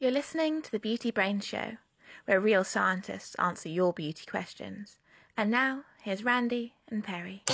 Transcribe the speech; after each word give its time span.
You're 0.00 0.10
listening 0.10 0.60
to 0.62 0.72
the 0.72 0.80
Beauty 0.80 1.12
Brain 1.12 1.38
Show, 1.38 1.76
where 2.24 2.40
real 2.40 2.64
scientists 2.64 3.36
answer 3.36 3.68
your 3.68 3.92
beauty 3.92 4.26
questions. 4.26 4.98
And 5.36 5.52
now, 5.52 5.84
here's 6.02 6.24
Randy 6.24 6.74
and 6.88 7.04
Perry. 7.04 7.44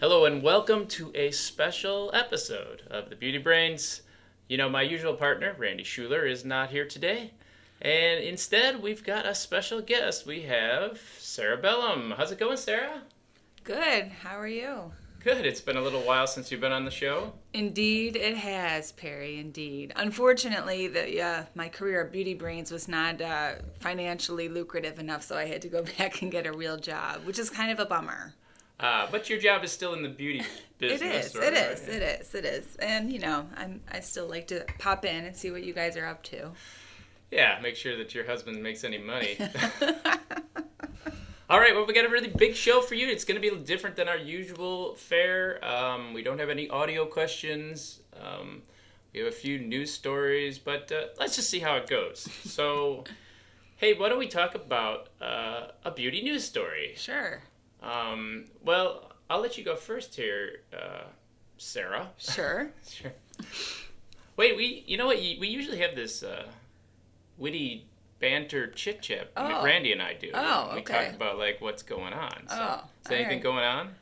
Hello 0.00 0.24
and 0.24 0.42
welcome 0.42 0.88
to 0.88 1.12
a 1.14 1.30
special 1.30 2.10
episode 2.12 2.82
of 2.90 3.08
the 3.08 3.14
Beauty 3.14 3.38
Brains. 3.38 4.02
You 4.48 4.56
know, 4.56 4.68
my 4.68 4.82
usual 4.82 5.14
partner, 5.14 5.54
Randy 5.56 5.84
Schueller, 5.84 6.28
is 6.28 6.44
not 6.44 6.70
here 6.70 6.86
today. 6.88 7.34
And 7.80 8.22
instead, 8.24 8.82
we've 8.82 9.04
got 9.04 9.26
a 9.26 9.34
special 9.34 9.80
guest. 9.80 10.26
We 10.26 10.42
have 10.42 11.00
Sarah 11.18 11.56
Bellum. 11.56 12.14
How's 12.16 12.32
it 12.32 12.38
going, 12.38 12.56
Sarah? 12.56 13.02
Good. 13.62 14.08
How 14.08 14.38
are 14.38 14.48
you? 14.48 14.90
Good. 15.22 15.46
It's 15.46 15.60
been 15.60 15.76
a 15.76 15.80
little 15.80 16.00
while 16.00 16.26
since 16.26 16.50
you've 16.50 16.60
been 16.60 16.72
on 16.72 16.84
the 16.84 16.90
show. 16.90 17.32
Indeed, 17.52 18.16
it 18.16 18.36
has, 18.36 18.92
Perry. 18.92 19.38
Indeed. 19.38 19.92
Unfortunately, 19.96 20.88
the 20.88 21.20
uh, 21.20 21.44
my 21.54 21.68
career 21.68 22.04
at 22.04 22.12
Beauty 22.12 22.34
Brains 22.34 22.70
was 22.70 22.88
not 22.88 23.20
uh, 23.20 23.54
financially 23.80 24.48
lucrative 24.48 24.98
enough, 24.98 25.22
so 25.22 25.36
I 25.36 25.46
had 25.46 25.62
to 25.62 25.68
go 25.68 25.82
back 25.98 26.22
and 26.22 26.32
get 26.32 26.46
a 26.46 26.52
real 26.52 26.76
job, 26.76 27.24
which 27.24 27.38
is 27.38 27.50
kind 27.50 27.70
of 27.70 27.78
a 27.78 27.84
bummer. 27.84 28.34
Uh, 28.80 29.08
but 29.10 29.28
your 29.28 29.40
job 29.40 29.64
is 29.64 29.72
still 29.72 29.92
in 29.94 30.02
the 30.02 30.08
beauty 30.08 30.42
business. 30.78 31.02
It 31.02 31.26
is. 31.26 31.36
right? 31.36 31.52
It 31.52 31.56
is. 31.56 31.88
It 31.88 32.02
is. 32.02 32.34
It 32.34 32.44
is. 32.44 32.76
And 32.76 33.12
you 33.12 33.18
know, 33.18 33.46
I'm 33.56 33.80
I 33.90 34.00
still 34.00 34.28
like 34.28 34.46
to 34.48 34.64
pop 34.78 35.04
in 35.04 35.24
and 35.24 35.36
see 35.36 35.50
what 35.50 35.64
you 35.64 35.74
guys 35.74 35.96
are 35.96 36.06
up 36.06 36.22
to. 36.24 36.52
Yeah, 37.30 37.58
make 37.62 37.76
sure 37.76 37.96
that 37.96 38.14
your 38.14 38.24
husband 38.24 38.62
makes 38.62 38.84
any 38.84 38.98
money. 38.98 39.38
All 41.50 41.58
right, 41.58 41.74
well, 41.74 41.86
we 41.86 41.94
got 41.94 42.04
a 42.04 42.10
really 42.10 42.28
big 42.28 42.54
show 42.54 42.82
for 42.82 42.94
you. 42.94 43.08
It's 43.08 43.24
going 43.24 43.40
to 43.40 43.50
be 43.50 43.56
different 43.64 43.96
than 43.96 44.06
our 44.08 44.18
usual 44.18 44.94
fare. 44.96 45.64
Um, 45.64 46.12
we 46.12 46.22
don't 46.22 46.38
have 46.38 46.50
any 46.50 46.68
audio 46.68 47.06
questions. 47.06 48.00
Um, 48.22 48.62
we 49.12 49.20
have 49.20 49.28
a 49.28 49.36
few 49.36 49.58
news 49.58 49.92
stories, 49.92 50.58
but 50.58 50.92
uh, 50.92 51.06
let's 51.18 51.36
just 51.36 51.48
see 51.48 51.58
how 51.58 51.76
it 51.76 51.88
goes. 51.88 52.28
So, 52.44 53.04
hey, 53.76 53.94
why 53.94 54.10
don't 54.10 54.18
we 54.18 54.28
talk 54.28 54.54
about 54.54 55.08
uh, 55.22 55.68
a 55.84 55.90
beauty 55.90 56.22
news 56.22 56.44
story? 56.44 56.92
Sure. 56.96 57.42
Um, 57.82 58.44
well, 58.62 59.12
I'll 59.30 59.40
let 59.40 59.56
you 59.56 59.64
go 59.64 59.76
first 59.76 60.14
here, 60.14 60.60
uh, 60.72 61.04
Sarah. 61.56 62.08
Sure. 62.18 62.70
Sure. 62.86 63.12
Wait, 64.36 64.56
we 64.56 64.84
you 64.86 64.96
know 64.96 65.06
what? 65.06 65.16
We 65.18 65.48
usually 65.48 65.78
have 65.78 65.94
this 65.96 66.22
uh, 66.22 66.46
witty 67.38 67.86
banter 68.20 68.66
chit 68.68 69.00
chat. 69.02 69.30
Oh. 69.36 69.62
Randy 69.64 69.92
and 69.92 70.02
I 70.02 70.14
do. 70.14 70.30
Oh, 70.34 70.70
We 70.74 70.80
okay. 70.80 71.06
talk 71.06 71.14
about 71.14 71.38
like 71.38 71.60
what's 71.60 71.82
going 71.82 72.12
on. 72.12 72.48
So, 72.48 72.56
Oh, 72.58 72.84
is 73.04 73.10
anything 73.12 73.26
alright. 73.26 73.42
going 73.42 73.64
on? 73.64 73.94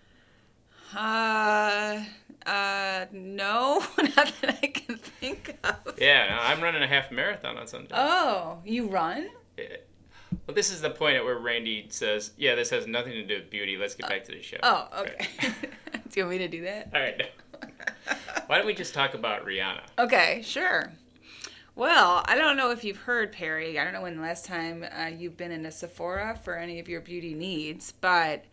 Uh, 0.95 2.05
uh, 2.49 3.07
no, 3.13 3.81
not 3.99 4.33
that 4.41 4.59
I 4.63 4.67
can 4.69 4.97
think 4.97 5.57
of. 5.65 5.99
Yeah, 5.99 6.29
no, 6.31 6.39
I'm 6.43 6.61
running 6.63 6.83
a 6.83 6.87
half 6.87 7.11
marathon 7.11 7.57
on 7.59 7.67
Sunday. 7.67 7.91
Oh, 7.95 8.59
you 8.65 8.87
run? 8.89 9.29
Yeah. 9.59 9.65
Well, 10.47 10.55
this 10.55 10.71
is 10.73 10.81
the 10.81 10.91
point 10.91 11.17
at 11.17 11.25
where 11.25 11.39
Randy 11.39 11.87
says, 11.89 12.33
"Yeah, 12.37 12.55
this 12.55 12.71
has 12.71 12.87
nothing 12.87 13.13
to 13.13 13.25
do 13.25 13.35
with 13.35 13.51
beauty. 13.51 13.77
Let's 13.77 13.95
get 13.95 14.09
back 14.09 14.25
to 14.25 14.33
the 14.33 14.43
show." 14.43 14.59
Oh, 14.63 14.89
Right. 14.93 15.11
okay. 15.13 15.29
Do 16.11 16.21
you 16.21 16.27
want 16.27 16.31
me 16.31 16.39
to 16.39 16.49
do 16.49 16.63
that? 16.63 16.91
All 16.95 17.01
right. 17.01 17.31
Why 18.47 18.59
don't 18.59 18.67
we 18.67 18.75
just 18.75 18.95
talk 18.95 19.15
about 19.15 19.45
Rihanna? 19.45 19.83
Okay, 19.99 20.41
sure. 20.45 20.93
Well, 21.77 22.25
I 22.27 22.37
don't 22.37 22.57
know 22.57 22.71
if 22.71 22.85
you've 22.85 22.97
heard, 22.97 23.33
Perry. 23.33 23.79
I 23.79 23.85
don't 23.85 23.93
know 23.93 24.03
when 24.03 24.17
the 24.17 24.23
last 24.23 24.47
time 24.47 24.85
uh, 24.99 25.09
you've 25.09 25.37
been 25.37 25.53
in 25.53 25.67
a 25.67 25.71
Sephora 25.71 26.41
for 26.43 26.57
any 26.57 26.79
of 26.81 26.89
your 26.89 27.03
beauty 27.03 27.35
needs, 27.35 27.93
but 27.93 28.45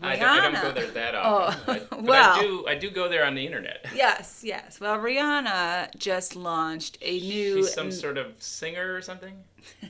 Rihanna. 0.00 0.04
I 0.04 0.16
don't, 0.16 0.28
I 0.28 0.50
don't 0.52 0.62
go 0.62 0.72
there 0.72 0.90
that 0.92 1.14
often. 1.16 1.64
Oh, 1.66 1.72
I- 1.72 1.78
but 1.90 2.02
well. 2.02 2.38
I 2.38 2.40
do. 2.40 2.66
I 2.68 2.74
do 2.76 2.90
go 2.90 3.08
there 3.08 3.26
on 3.26 3.34
the 3.34 3.44
internet. 3.44 3.86
Yes, 3.92 4.42
yes. 4.44 4.78
Well, 4.80 4.96
Rihanna 4.98 5.96
just 5.96 6.36
launched 6.36 6.98
a 7.02 7.18
new. 7.18 7.56
She's 7.56 7.74
some 7.74 7.90
sort 7.90 8.16
of 8.16 8.40
singer 8.40 8.94
or 8.94 9.02
something, 9.02 9.34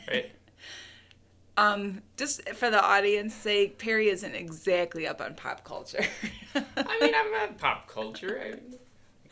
right? 0.08 0.32
um, 1.58 2.00
just 2.16 2.48
for 2.50 2.70
the 2.70 2.82
audience 2.82 3.34
sake, 3.34 3.78
Perry 3.78 4.08
isn't 4.08 4.34
exactly 4.34 5.06
up 5.06 5.20
on 5.20 5.34
pop 5.34 5.62
culture. 5.62 6.04
I 6.54 6.98
mean, 7.00 7.14
I'm 7.14 7.30
not 7.32 7.58
pop 7.58 7.86
culture. 7.86 8.40
I, 8.42 8.58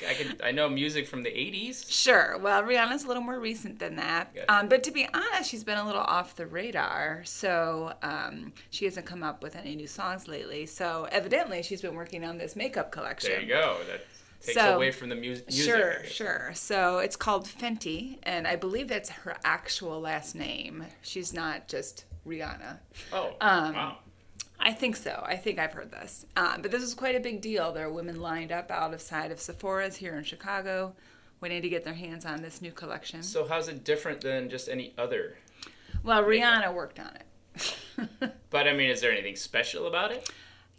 I 0.08 0.14
can. 0.14 0.36
I 0.42 0.50
know 0.52 0.68
music 0.68 1.06
from 1.06 1.22
the 1.22 1.30
'80s. 1.30 1.90
Sure. 1.90 2.38
Well, 2.38 2.62
Rihanna's 2.62 3.04
a 3.04 3.08
little 3.08 3.22
more 3.22 3.38
recent 3.38 3.78
than 3.78 3.96
that. 3.96 4.34
Um, 4.48 4.68
but 4.68 4.82
to 4.84 4.90
be 4.90 5.06
honest, 5.12 5.50
she's 5.50 5.64
been 5.64 5.78
a 5.78 5.84
little 5.86 6.00
off 6.02 6.36
the 6.36 6.46
radar. 6.46 7.22
So 7.24 7.92
um, 8.02 8.52
she 8.70 8.84
hasn't 8.84 9.06
come 9.06 9.22
up 9.22 9.42
with 9.42 9.56
any 9.56 9.74
new 9.76 9.86
songs 9.86 10.28
lately. 10.28 10.66
So 10.66 11.08
evidently, 11.12 11.62
she's 11.62 11.82
been 11.82 11.94
working 11.94 12.24
on 12.24 12.38
this 12.38 12.56
makeup 12.56 12.90
collection. 12.92 13.30
There 13.30 13.40
you 13.42 13.48
go. 13.48 13.76
That 13.90 14.00
takes 14.42 14.58
So- 14.58 14.74
away 14.76 14.90
from 14.90 15.08
the 15.10 15.14
mu- 15.16 15.20
music. 15.20 15.50
Sure, 15.52 16.04
sure. 16.04 16.50
So 16.54 16.98
it's 16.98 17.16
called 17.16 17.46
Fenty, 17.46 18.18
and 18.22 18.46
I 18.46 18.56
believe 18.56 18.88
that's 18.88 19.10
her 19.10 19.36
actual 19.44 20.00
last 20.00 20.34
name. 20.34 20.84
She's 21.02 21.32
not 21.34 21.68
just 21.68 22.04
Rihanna. 22.26 22.78
Oh, 23.12 23.34
Um, 23.40 23.74
wow. 23.74 23.98
I 24.60 24.72
think 24.72 24.96
so. 24.96 25.22
I 25.26 25.36
think 25.36 25.58
I've 25.58 25.72
heard 25.72 25.90
this. 25.90 26.26
Um, 26.36 26.62
but 26.62 26.70
this 26.70 26.82
is 26.82 26.94
quite 26.94 27.16
a 27.16 27.20
big 27.20 27.40
deal. 27.40 27.72
There 27.72 27.86
are 27.86 27.92
women 27.92 28.20
lined 28.20 28.52
up 28.52 28.70
out 28.70 28.94
of 28.94 29.00
side 29.00 29.30
of 29.30 29.40
Sephora's 29.40 29.96
here 29.96 30.16
in 30.16 30.24
Chicago, 30.24 30.94
waiting 31.40 31.62
to 31.62 31.68
get 31.68 31.84
their 31.84 31.94
hands 31.94 32.24
on 32.26 32.42
this 32.42 32.60
new 32.60 32.72
collection. 32.72 33.22
So 33.22 33.46
how's 33.46 33.68
it 33.68 33.84
different 33.84 34.20
than 34.20 34.50
just 34.50 34.68
any 34.68 34.92
other? 34.98 35.36
Well, 36.02 36.22
Rihanna 36.22 36.72
worked 36.74 37.00
on 37.00 37.12
it. 37.16 37.26
But 38.50 38.66
I 38.66 38.72
mean, 38.72 38.90
is 38.90 39.00
there 39.00 39.12
anything 39.12 39.36
special 39.36 39.86
about 39.86 40.10
it? 40.10 40.28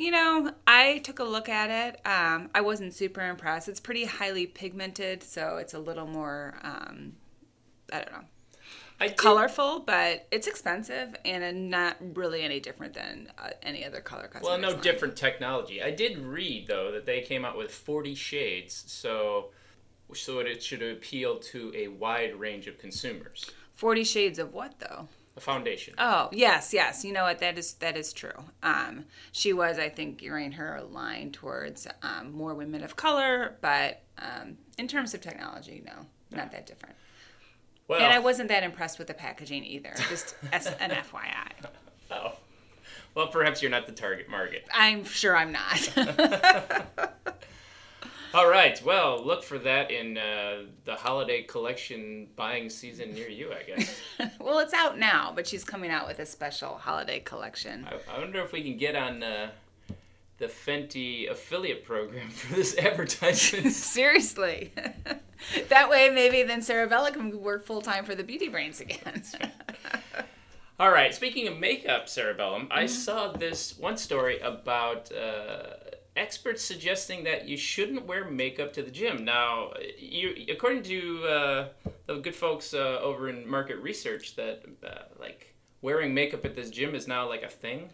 you 0.01 0.09
know, 0.09 0.51
I 0.65 0.97
took 0.99 1.19
a 1.19 1.23
look 1.23 1.47
at 1.47 1.69
it. 1.69 2.05
Um, 2.07 2.49
I 2.55 2.61
wasn't 2.61 2.93
super 2.95 3.21
impressed. 3.21 3.69
It's 3.69 3.79
pretty 3.79 4.05
highly 4.05 4.47
pigmented, 4.47 5.21
so 5.21 5.57
it's 5.57 5.75
a 5.75 5.79
little 5.79 6.07
more, 6.07 6.55
um, 6.63 7.13
I 7.93 7.99
don't 7.99 8.11
know, 8.11 8.25
I 9.01 9.07
did- 9.07 9.17
colorful, 9.17 9.79
but 9.79 10.27
it's 10.31 10.47
expensive 10.47 11.15
and 11.25 11.69
not 11.69 11.97
really 12.13 12.43
any 12.43 12.59
different 12.59 12.93
than 12.93 13.31
uh, 13.37 13.49
any 13.63 13.83
other 13.83 13.99
color 13.99 14.23
cosmetics. 14.23 14.47
Well, 14.47 14.57
no 14.59 14.69
line. 14.69 14.81
different 14.81 15.15
technology. 15.15 15.81
I 15.81 15.91
did 15.91 16.17
read 16.19 16.67
though 16.67 16.91
that 16.91 17.05
they 17.05 17.21
came 17.21 17.43
out 17.43 17.57
with 17.57 17.71
40 17.71 18.15
shades, 18.15 18.83
so 18.87 19.49
so 20.13 20.39
it 20.39 20.61
should 20.61 20.81
appeal 20.81 21.39
to 21.39 21.71
a 21.75 21.87
wide 21.87 22.35
range 22.35 22.67
of 22.67 22.77
consumers. 22.77 23.49
Forty 23.73 24.03
Shades 24.03 24.39
of 24.39 24.53
what 24.53 24.79
though? 24.79 25.07
A 25.37 25.39
foundation. 25.39 25.93
Oh 25.97 26.29
yes, 26.31 26.73
yes. 26.73 27.05
You 27.05 27.13
know 27.13 27.23
what? 27.23 27.39
That 27.39 27.57
is 27.57 27.73
that 27.75 27.95
is 27.97 28.11
true. 28.13 28.43
Um, 28.61 29.05
she 29.31 29.53
was, 29.53 29.79
I 29.79 29.89
think, 29.89 30.17
gearing 30.17 30.51
her 30.53 30.81
line 30.81 31.31
towards 31.31 31.87
um, 32.03 32.33
more 32.33 32.53
women 32.53 32.83
of 32.83 32.95
color, 32.95 33.55
but 33.61 34.03
um, 34.17 34.57
in 34.77 34.87
terms 34.87 35.13
of 35.13 35.21
technology, 35.21 35.81
no, 35.85 36.05
not 36.35 36.51
that 36.51 36.65
different. 36.67 36.95
Well, 37.87 37.99
And 38.01 38.13
I 38.13 38.19
wasn't 38.19 38.49
that 38.49 38.63
impressed 38.63 38.97
with 38.99 39.07
the 39.07 39.13
packaging 39.13 39.63
either. 39.65 39.93
Just 40.09 40.35
as 40.51 40.67
an 40.67 40.91
FYI. 41.11 41.51
oh. 42.11 42.33
Well, 43.13 43.27
perhaps 43.27 43.61
you're 43.61 43.71
not 43.71 43.87
the 43.87 43.91
target 43.91 44.29
market. 44.29 44.65
I'm 44.73 45.03
sure 45.03 45.35
I'm 45.35 45.51
not. 45.51 45.97
All 48.33 48.49
right. 48.49 48.81
Well, 48.85 49.21
look 49.25 49.43
for 49.43 49.59
that 49.59 49.91
in 49.91 50.17
uh, 50.17 50.61
the 50.85 50.95
holiday 50.95 51.43
collection 51.43 52.27
buying 52.37 52.69
season 52.69 53.13
near 53.13 53.27
you, 53.27 53.51
I 53.51 53.63
guess. 53.63 53.99
well, 54.39 54.59
it's 54.59 54.73
out 54.73 54.97
now, 54.97 55.33
but 55.35 55.45
she's 55.45 55.65
coming 55.65 55.91
out 55.91 56.07
with 56.07 56.19
a 56.19 56.25
special 56.25 56.75
holiday 56.75 57.19
collection. 57.19 57.85
I, 57.91 58.15
I 58.15 58.19
wonder 58.19 58.39
if 58.39 58.53
we 58.53 58.63
can 58.63 58.77
get 58.77 58.95
on 58.95 59.21
uh, 59.21 59.49
the 60.41 60.47
Fenty 60.47 61.29
affiliate 61.31 61.85
program 61.85 62.29
for 62.31 62.55
this 62.55 62.77
advertisement. 62.77 63.71
Seriously. 63.73 64.73
that 65.69 65.89
way, 65.89 66.09
maybe 66.09 66.43
then 66.43 66.61
Sarah 66.61 66.87
Bella 66.87 67.11
can 67.11 67.39
work 67.41 67.63
full 67.65 67.81
time 67.81 68.03
for 68.03 68.15
the 68.15 68.23
Beauty 68.23 68.49
Brains 68.49 68.81
again. 68.81 69.23
All 70.79 70.89
right. 70.91 71.13
Speaking 71.13 71.47
of 71.47 71.59
makeup, 71.59 72.09
Sarah 72.09 72.33
Bellum, 72.33 72.67
I 72.71 72.83
Mm-hmm. 72.83 72.87
saw 72.87 73.31
saw 73.31 73.37
this 73.37 73.77
one 73.77 73.97
story 73.97 74.39
about 74.39 75.11
uh, 75.11 75.75
experts 76.15 76.63
suggesting 76.63 77.23
that 77.25 77.47
you 77.47 77.55
shouldn't 77.55 78.05
wear 78.07 78.25
makeup 78.25 78.73
to 78.73 78.81
the 78.81 78.89
gym. 78.91 79.23
Now, 79.23 79.73
you, 79.99 80.45
according 80.51 80.81
to 80.83 81.23
uh, 81.25 81.67
the 82.07 82.15
good 82.17 82.35
folks 82.35 82.73
uh, 82.73 82.99
over 83.01 83.29
in 83.29 83.47
market 83.47 83.77
research, 83.77 84.35
that 84.37 84.63
uh, 84.83 85.03
like 85.19 85.53
wearing 85.83 86.13
makeup 86.15 86.45
at 86.45 86.55
this 86.55 86.71
gym 86.71 86.95
is 86.95 87.07
now 87.07 87.29
like 87.29 87.43
a 87.43 87.49
thing. 87.49 87.89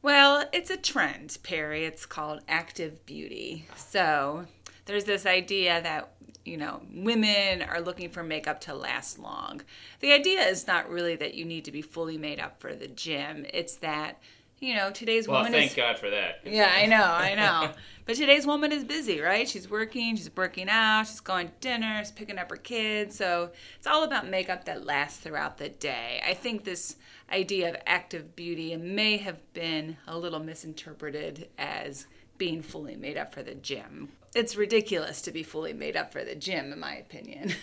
Well, 0.00 0.44
it's 0.52 0.70
a 0.70 0.76
trend, 0.76 1.38
Perry. 1.42 1.84
It's 1.84 2.06
called 2.06 2.40
active 2.48 3.04
beauty. 3.04 3.66
So 3.76 4.46
there's 4.84 5.04
this 5.04 5.26
idea 5.26 5.82
that, 5.82 6.12
you 6.44 6.56
know, 6.56 6.82
women 6.92 7.62
are 7.62 7.80
looking 7.80 8.08
for 8.08 8.22
makeup 8.22 8.60
to 8.62 8.74
last 8.74 9.18
long. 9.18 9.62
The 10.00 10.12
idea 10.12 10.42
is 10.42 10.66
not 10.66 10.88
really 10.88 11.16
that 11.16 11.34
you 11.34 11.44
need 11.44 11.64
to 11.64 11.72
be 11.72 11.82
fully 11.82 12.16
made 12.16 12.38
up 12.38 12.60
for 12.60 12.74
the 12.74 12.88
gym, 12.88 13.44
it's 13.52 13.76
that 13.76 14.20
you 14.60 14.74
know, 14.74 14.90
today's 14.90 15.28
Well, 15.28 15.38
woman 15.38 15.52
thank 15.52 15.70
is. 15.72 15.76
God 15.76 15.98
for 15.98 16.10
that. 16.10 16.40
Yeah, 16.44 16.70
I 16.74 16.86
know, 16.86 17.02
I 17.04 17.34
know. 17.36 17.72
but 18.06 18.16
today's 18.16 18.46
woman 18.46 18.72
is 18.72 18.84
busy, 18.84 19.20
right? 19.20 19.48
She's 19.48 19.70
working, 19.70 20.16
she's 20.16 20.30
working 20.36 20.68
out, 20.68 21.06
she's 21.06 21.20
going 21.20 21.48
to 21.48 21.54
dinner, 21.60 21.98
she's 22.00 22.10
picking 22.12 22.38
up 22.38 22.50
her 22.50 22.56
kids. 22.56 23.16
So 23.16 23.50
it's 23.76 23.86
all 23.86 24.04
about 24.04 24.28
makeup 24.28 24.64
that 24.64 24.84
lasts 24.84 25.20
throughout 25.20 25.58
the 25.58 25.68
day. 25.68 26.20
I 26.26 26.34
think 26.34 26.64
this 26.64 26.96
idea 27.30 27.68
of 27.70 27.76
active 27.86 28.34
beauty 28.34 28.74
may 28.76 29.16
have 29.18 29.52
been 29.52 29.96
a 30.06 30.16
little 30.18 30.40
misinterpreted 30.40 31.48
as 31.58 32.06
being 32.38 32.62
fully 32.62 32.96
made 32.96 33.16
up 33.16 33.34
for 33.34 33.42
the 33.42 33.54
gym. 33.54 34.08
It's 34.34 34.56
ridiculous 34.56 35.20
to 35.22 35.30
be 35.32 35.42
fully 35.42 35.72
made 35.72 35.96
up 35.96 36.12
for 36.12 36.22
the 36.24 36.34
gym, 36.34 36.72
in 36.72 36.80
my 36.80 36.94
opinion. 36.96 37.52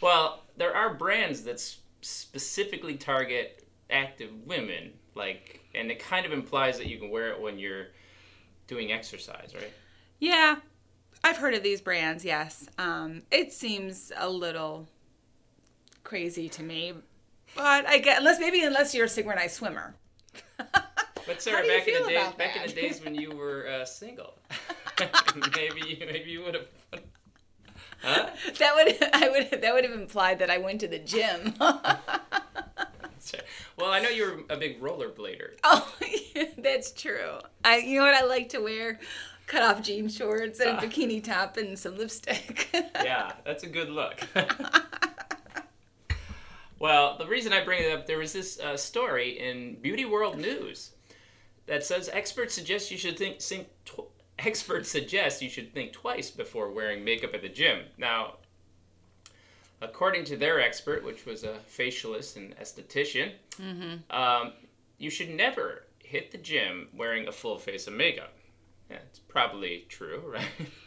Well, 0.00 0.42
there 0.56 0.74
are 0.74 0.94
brands 0.94 1.42
that 1.44 1.60
specifically 2.00 2.96
target 2.96 3.64
active 3.88 4.30
women, 4.46 4.92
like, 5.14 5.60
and 5.74 5.90
it 5.90 5.98
kind 5.98 6.26
of 6.26 6.32
implies 6.32 6.78
that 6.78 6.86
you 6.86 6.98
can 6.98 7.10
wear 7.10 7.28
it 7.28 7.40
when 7.40 7.58
you're 7.58 7.88
doing 8.66 8.92
exercise, 8.92 9.52
right? 9.54 9.72
yeah, 10.20 10.56
I've 11.24 11.36
heard 11.36 11.54
of 11.54 11.62
these 11.62 11.80
brands, 11.80 12.24
yes. 12.24 12.68
Um, 12.78 13.22
it 13.30 13.52
seems 13.52 14.12
a 14.16 14.28
little 14.28 14.86
crazy 16.04 16.48
to 16.50 16.62
me. 16.62 16.94
But 17.54 17.86
I 17.86 17.98
get 17.98 18.18
unless 18.18 18.40
maybe 18.40 18.62
unless 18.62 18.94
you're 18.94 19.06
a 19.06 19.08
synchronized 19.08 19.54
swimmer. 19.54 19.94
But 21.26 21.40
Sarah, 21.40 21.66
back 21.66 21.86
in 21.86 22.02
the 22.02 22.08
days, 22.08 22.32
back 22.36 22.56
in 22.56 22.66
the 22.66 22.72
days 22.72 23.04
when 23.04 23.14
you 23.14 23.30
were 23.36 23.68
uh, 23.68 23.84
single, 23.84 24.34
maybe 25.56 26.02
maybe 26.12 26.30
you 26.30 26.42
would 26.42 26.54
have. 26.54 26.66
Huh? 28.02 28.30
That 28.58 28.74
would 28.74 29.14
I 29.14 29.28
would 29.28 29.62
that 29.62 29.72
would 29.72 29.84
have 29.84 29.92
implied 29.94 30.40
that 30.40 30.50
I 30.50 30.58
went 30.58 30.80
to 30.80 30.88
the 30.88 30.98
gym. 30.98 31.54
Well, 33.76 33.90
I 33.90 34.00
know 34.00 34.08
you're 34.08 34.40
a 34.50 34.56
big 34.56 34.80
rollerblader. 34.80 35.52
oh, 35.64 35.94
that's 36.58 36.92
true. 36.92 37.38
I 37.64 37.78
you 37.78 37.98
know 37.98 38.04
what 38.04 38.14
I 38.14 38.24
like 38.24 38.50
to 38.50 38.58
wear? 38.60 38.98
Cut 39.46 39.62
off 39.62 39.82
jean 39.82 40.08
shorts 40.08 40.60
and 40.60 40.78
a 40.78 40.80
bikini 40.80 41.22
top 41.22 41.56
and 41.56 41.78
some 41.78 41.96
lipstick. 41.98 42.68
Yeah, 43.02 43.32
that's 43.44 43.64
a 43.64 43.66
good 43.66 43.90
look. 43.90 44.20
well, 46.78 47.18
the 47.18 47.26
reason 47.26 47.52
I 47.52 47.64
bring 47.64 47.82
it 47.82 47.92
up, 47.92 48.06
there 48.06 48.18
was 48.18 48.32
this 48.32 48.58
uh, 48.60 48.76
story 48.76 49.38
in 49.38 49.76
Beauty 49.80 50.04
World 50.04 50.38
News 50.38 50.92
that 51.66 51.84
says 51.84 52.08
experts 52.12 52.54
suggest 52.54 52.90
you 52.90 52.98
should 52.98 53.18
think, 53.18 53.40
think 53.40 53.68
tw- 53.84 54.08
experts 54.38 54.90
suggest 54.90 55.42
you 55.42 55.50
should 55.50 55.72
think 55.74 55.92
twice 55.92 56.30
before 56.30 56.70
wearing 56.70 57.04
makeup 57.04 57.34
at 57.34 57.42
the 57.42 57.48
gym. 57.48 57.80
Now, 57.98 58.34
according 59.82 60.24
to 60.24 60.36
their 60.36 60.60
expert, 60.60 61.04
which 61.04 61.26
was 61.26 61.44
a 61.44 61.56
facialist 61.70 62.36
and 62.36 62.56
esthetician, 62.58 63.32
um, 64.10 64.52
you 64.98 65.10
should 65.10 65.28
never 65.30 65.84
hit 65.98 66.30
the 66.30 66.38
gym 66.38 66.88
wearing 66.94 67.28
a 67.28 67.32
full 67.32 67.58
face 67.58 67.86
of 67.86 67.92
makeup. 67.92 68.32
Yeah, 68.90 68.98
it's 69.08 69.18
probably 69.20 69.86
true, 69.88 70.22
right? 70.32 70.44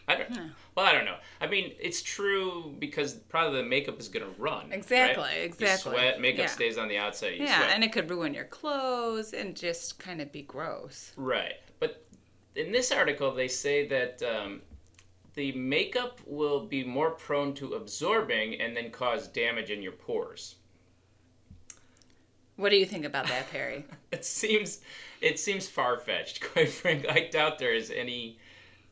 I 0.07 0.15
don't. 0.15 0.29
Well, 0.75 0.85
I 0.85 0.91
don't 0.91 1.05
know. 1.05 1.17
I 1.41 1.47
mean, 1.47 1.73
it's 1.79 2.01
true 2.03 2.75
because 2.77 3.13
probably 3.15 3.61
the 3.63 3.67
makeup 3.67 3.99
is 3.99 4.07
gonna 4.09 4.29
run. 4.37 4.71
Exactly, 4.71 5.23
right? 5.23 5.37
exactly. 5.37 5.91
You 5.93 5.97
sweat. 5.97 6.21
Makeup 6.21 6.39
Yeah. 6.45 6.45
stays 6.47 6.77
on 6.77 6.87
the 6.87 6.97
outside. 6.97 7.33
You 7.35 7.45
yeah, 7.45 7.57
sweat. 7.59 7.71
and 7.73 7.83
it 7.83 7.91
could 7.91 8.09
ruin 8.09 8.33
your 8.33 8.45
clothes 8.45 9.33
and 9.33 9.55
just 9.55 9.97
kind 9.99 10.21
of 10.21 10.31
be 10.31 10.43
gross. 10.43 11.13
Right. 11.17 11.55
But 11.79 12.05
in 12.55 12.71
this 12.71 12.91
article, 12.91 13.33
they 13.33 13.47
say 13.47 13.87
that 13.87 14.21
um, 14.21 14.61
the 15.35 15.51
makeup 15.51 16.19
will 16.25 16.65
be 16.65 16.83
more 16.83 17.11
prone 17.11 17.53
to 17.55 17.73
absorbing 17.73 18.59
and 18.59 18.75
then 18.75 18.89
cause 18.89 19.27
damage 19.27 19.69
in 19.69 19.81
your 19.81 19.91
pores. 19.91 20.55
What 22.55 22.69
do 22.69 22.77
you 22.77 22.85
think 22.85 23.03
about 23.03 23.27
that, 23.27 23.51
Perry? 23.51 23.85
It 24.11 24.23
seems 24.23 24.79
it 25.19 25.39
seems 25.39 25.67
far 25.67 25.97
fetched, 25.97 26.41
quite 26.53 26.69
frankly. 26.69 27.09
I 27.09 27.27
doubt 27.29 27.59
there 27.59 27.73
is 27.73 27.91
any 27.91 28.37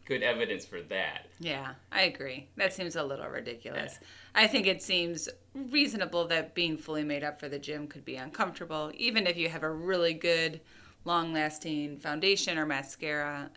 good 0.06 0.22
evidence 0.22 0.66
for 0.66 0.82
that. 0.82 1.28
Yeah, 1.40 1.76
I 1.90 2.04
agree. 2.04 2.50
That 2.58 2.74
seems 2.74 2.98
a 2.98 3.04
little 3.04 3.28
ridiculous. 3.28 4.00
I 4.36 4.48
think 4.48 4.68
it 4.68 4.82
seems 4.82 5.30
reasonable 5.54 6.28
that 6.28 6.56
being 6.56 6.76
fully 6.78 7.06
made 7.06 7.24
up 7.24 7.40
for 7.40 7.48
the 7.48 7.60
gym 7.60 7.88
could 7.88 8.04
be 8.04 8.18
uncomfortable, 8.18 8.92
even 8.96 9.28
if 9.28 9.38
you 9.38 9.48
have 9.48 9.64
a 9.64 9.72
really 9.72 10.14
good, 10.14 10.60
long 11.06 11.32
lasting 11.32 12.00
foundation 12.00 12.58
or 12.58 12.66
mascara. 12.66 13.50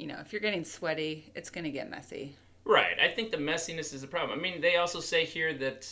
You 0.00 0.06
know, 0.06 0.16
if 0.18 0.32
you're 0.32 0.40
getting 0.40 0.64
sweaty, 0.64 1.30
it's 1.34 1.50
going 1.50 1.64
to 1.64 1.70
get 1.70 1.90
messy. 1.90 2.34
Right. 2.64 2.98
I 2.98 3.08
think 3.08 3.30
the 3.30 3.36
messiness 3.36 3.92
is 3.92 4.00
the 4.00 4.06
problem. 4.06 4.38
I 4.38 4.40
mean, 4.40 4.62
they 4.62 4.76
also 4.76 4.98
say 4.98 5.26
here 5.26 5.52
that 5.58 5.86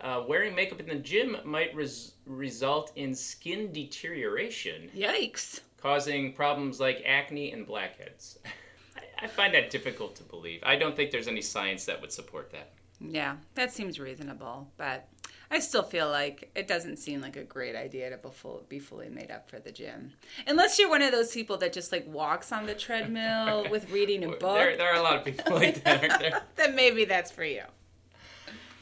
uh, 0.00 0.22
wearing 0.28 0.54
makeup 0.54 0.78
in 0.78 0.86
the 0.86 0.94
gym 0.94 1.36
might 1.44 1.74
res- 1.74 2.12
result 2.24 2.92
in 2.94 3.16
skin 3.16 3.72
deterioration, 3.72 4.90
Yikes. 4.94 5.60
causing 5.76 6.34
problems 6.34 6.78
like 6.78 7.02
acne 7.04 7.50
and 7.50 7.66
blackheads. 7.66 8.38
I, 8.96 9.24
I 9.24 9.26
find 9.26 9.52
that 9.54 9.70
difficult 9.70 10.14
to 10.16 10.22
believe. 10.22 10.60
I 10.62 10.76
don't 10.76 10.94
think 10.94 11.10
there's 11.10 11.26
any 11.28 11.42
science 11.42 11.84
that 11.86 12.00
would 12.00 12.12
support 12.12 12.52
that. 12.52 12.74
Yeah, 13.00 13.36
that 13.54 13.72
seems 13.72 13.98
reasonable, 13.98 14.68
but 14.76 15.08
I 15.50 15.60
still 15.60 15.82
feel 15.84 16.08
like 16.08 16.50
it 16.56 16.66
doesn't 16.66 16.96
seem 16.96 17.20
like 17.20 17.36
a 17.36 17.44
great 17.44 17.76
idea 17.76 18.10
to 18.10 18.16
be, 18.16 18.28
full, 18.30 18.64
be 18.68 18.78
fully 18.78 19.08
made 19.08 19.30
up 19.30 19.48
for 19.48 19.58
the 19.60 19.70
gym. 19.70 20.12
Unless 20.46 20.78
you're 20.78 20.88
one 20.88 21.02
of 21.02 21.12
those 21.12 21.32
people 21.32 21.56
that 21.58 21.72
just 21.72 21.92
like 21.92 22.06
walks 22.08 22.50
on 22.52 22.66
the 22.66 22.74
treadmill 22.74 23.66
with 23.70 23.90
reading 23.90 24.24
a 24.24 24.28
book, 24.28 24.40
There, 24.40 24.76
there 24.76 24.92
are 24.92 24.98
a 24.98 25.02
lot 25.02 25.16
of 25.16 25.24
people 25.24 25.54
like 25.54 25.82
that, 25.84 26.02
aren't 26.02 26.20
there? 26.20 26.42
then 26.56 26.74
maybe 26.74 27.04
that's 27.04 27.30
for 27.30 27.44
you. 27.44 27.62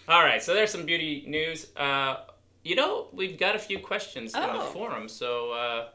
All 0.09 0.23
right, 0.23 0.43
so 0.43 0.55
there's 0.55 0.71
some 0.71 0.85
beauty 0.87 1.25
news. 1.27 1.69
Uh, 1.77 2.17
you 2.63 2.77
know, 2.77 3.09
we've 3.13 3.39
got 3.39 3.57
a 3.57 3.59
few 3.59 3.79
questions 3.79 4.35
in 4.35 4.41
the 4.41 4.53
Oh. 4.63 4.67
forum, 4.67 5.09
so 5.09 5.53
uh, 5.53 5.89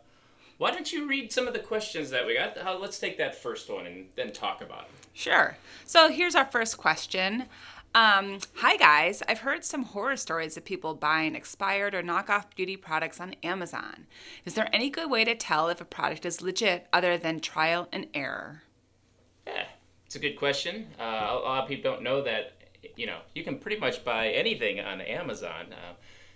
why 0.58 0.72
don't 0.72 0.92
you 0.92 1.08
read 1.08 1.32
some 1.32 1.48
of 1.48 1.54
the 1.54 1.60
questions 1.60 2.10
that 2.12 2.26
we 2.26 2.36
got? 2.36 2.58
Let's 2.80 3.00
take 3.00 3.18
that 3.18 3.36
first 3.36 3.70
one 3.70 3.86
and 3.88 4.08
then 4.16 4.32
talk 4.32 4.62
about 4.62 4.84
it. 4.84 4.90
Sure. 5.14 5.58
So 5.86 6.10
here's 6.10 6.36
our 6.36 6.46
first 6.46 6.78
question. 6.78 7.46
Um, 7.96 8.38
Hi 8.58 8.78
guys, 8.78 9.24
I've 9.28 9.40
heard 9.40 9.66
some 9.66 9.82
horror 9.82 10.16
stories 10.16 10.56
of 10.58 10.64
people 10.64 10.94
buying 10.94 11.34
expired 11.34 11.96
or 11.96 12.04
knockoff 12.04 12.46
beauty 12.56 12.78
products 12.78 13.20
on 13.20 13.34
Amazon. 13.42 14.06
Is 14.46 14.54
there 14.54 14.70
any 14.72 14.92
good 14.92 15.10
way 15.10 15.26
to 15.26 15.34
tell 15.34 15.70
if 15.70 15.82
a 15.82 15.86
product 15.86 16.24
is 16.24 16.40
legit 16.40 16.88
other 16.94 17.18
than 17.18 17.40
trial 17.40 17.88
and 17.92 18.06
error? 18.14 18.62
Yeah, 19.48 19.66
it's 20.06 20.16
a 20.16 20.20
good 20.20 20.36
question. 20.36 20.86
Uh, 21.00 21.30
a 21.32 21.42
lot 21.44 21.64
of 21.64 21.68
people 21.68 21.92
don't 21.92 22.04
know 22.04 22.22
that. 22.22 22.54
You 22.96 23.08
know, 23.08 23.22
you 23.34 23.44
can 23.44 23.58
pretty 23.58 23.80
much 23.80 24.06
buy 24.06 24.30
anything 24.30 24.80
on 24.80 25.02
Amazon. 25.02 25.74
Uh, 25.74 25.94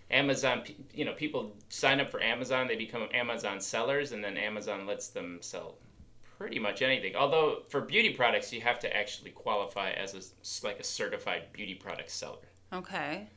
Amazon, 0.10 0.64
you 0.94 1.06
know, 1.06 1.14
people 1.14 1.56
sign 1.70 2.00
up 2.00 2.10
for 2.10 2.22
Amazon, 2.22 2.68
they 2.68 2.76
become 2.76 3.08
Amazon 3.14 3.62
sellers, 3.62 4.12
and 4.12 4.24
then 4.24 4.38
Amazon 4.38 4.88
lets 4.88 5.08
them 5.08 5.38
sell 5.42 5.76
pretty 6.44 6.60
much 6.60 6.82
anything. 6.82 7.16
Although 7.16 7.64
for 7.70 7.80
beauty 7.80 8.10
products, 8.10 8.52
you 8.52 8.60
have 8.60 8.78
to 8.80 8.94
actually 8.94 9.32
qualify 9.32 9.92
as 9.92 10.14
a 10.14 10.68
like 10.68 10.78
a 10.78 10.84
certified 10.84 11.44
beauty 11.54 11.74
product 11.74 12.12
seller. 12.12 12.50
Okay. 12.74 13.30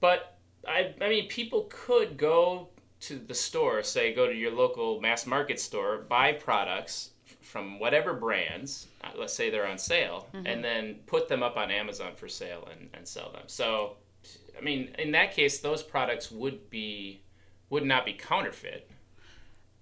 But 0.00 0.38
I, 0.66 0.94
I 1.02 1.10
mean, 1.10 1.28
people 1.28 1.66
could 1.68 2.16
go 2.16 2.70
to 3.00 3.18
the 3.18 3.34
store, 3.34 3.82
say, 3.82 4.14
go 4.14 4.26
to 4.26 4.34
your 4.34 4.52
local 4.52 5.02
mass 5.02 5.26
market 5.26 5.60
store, 5.60 5.98
buy 5.98 6.32
products 6.32 7.10
from 7.42 7.78
whatever 7.78 8.14
brands, 8.14 8.86
uh, 9.04 9.10
let's 9.14 9.34
say 9.34 9.50
they're 9.50 9.66
on 9.66 9.76
sale, 9.76 10.28
and 10.46 10.64
then 10.64 11.00
put 11.04 11.28
them 11.28 11.42
up 11.42 11.58
on 11.58 11.70
Amazon 11.70 12.12
for 12.16 12.26
sale 12.26 12.66
and, 12.72 12.88
and 12.94 13.06
sell 13.06 13.30
them. 13.32 13.42
So, 13.48 13.96
I 14.58 14.62
mean, 14.62 14.94
in 14.98 15.10
that 15.12 15.34
case, 15.34 15.58
those 15.58 15.82
products 15.82 16.30
would 16.30 16.70
be 16.70 17.20
would 17.68 17.84
not 17.84 18.06
be 18.06 18.14
counterfeit. 18.14 18.90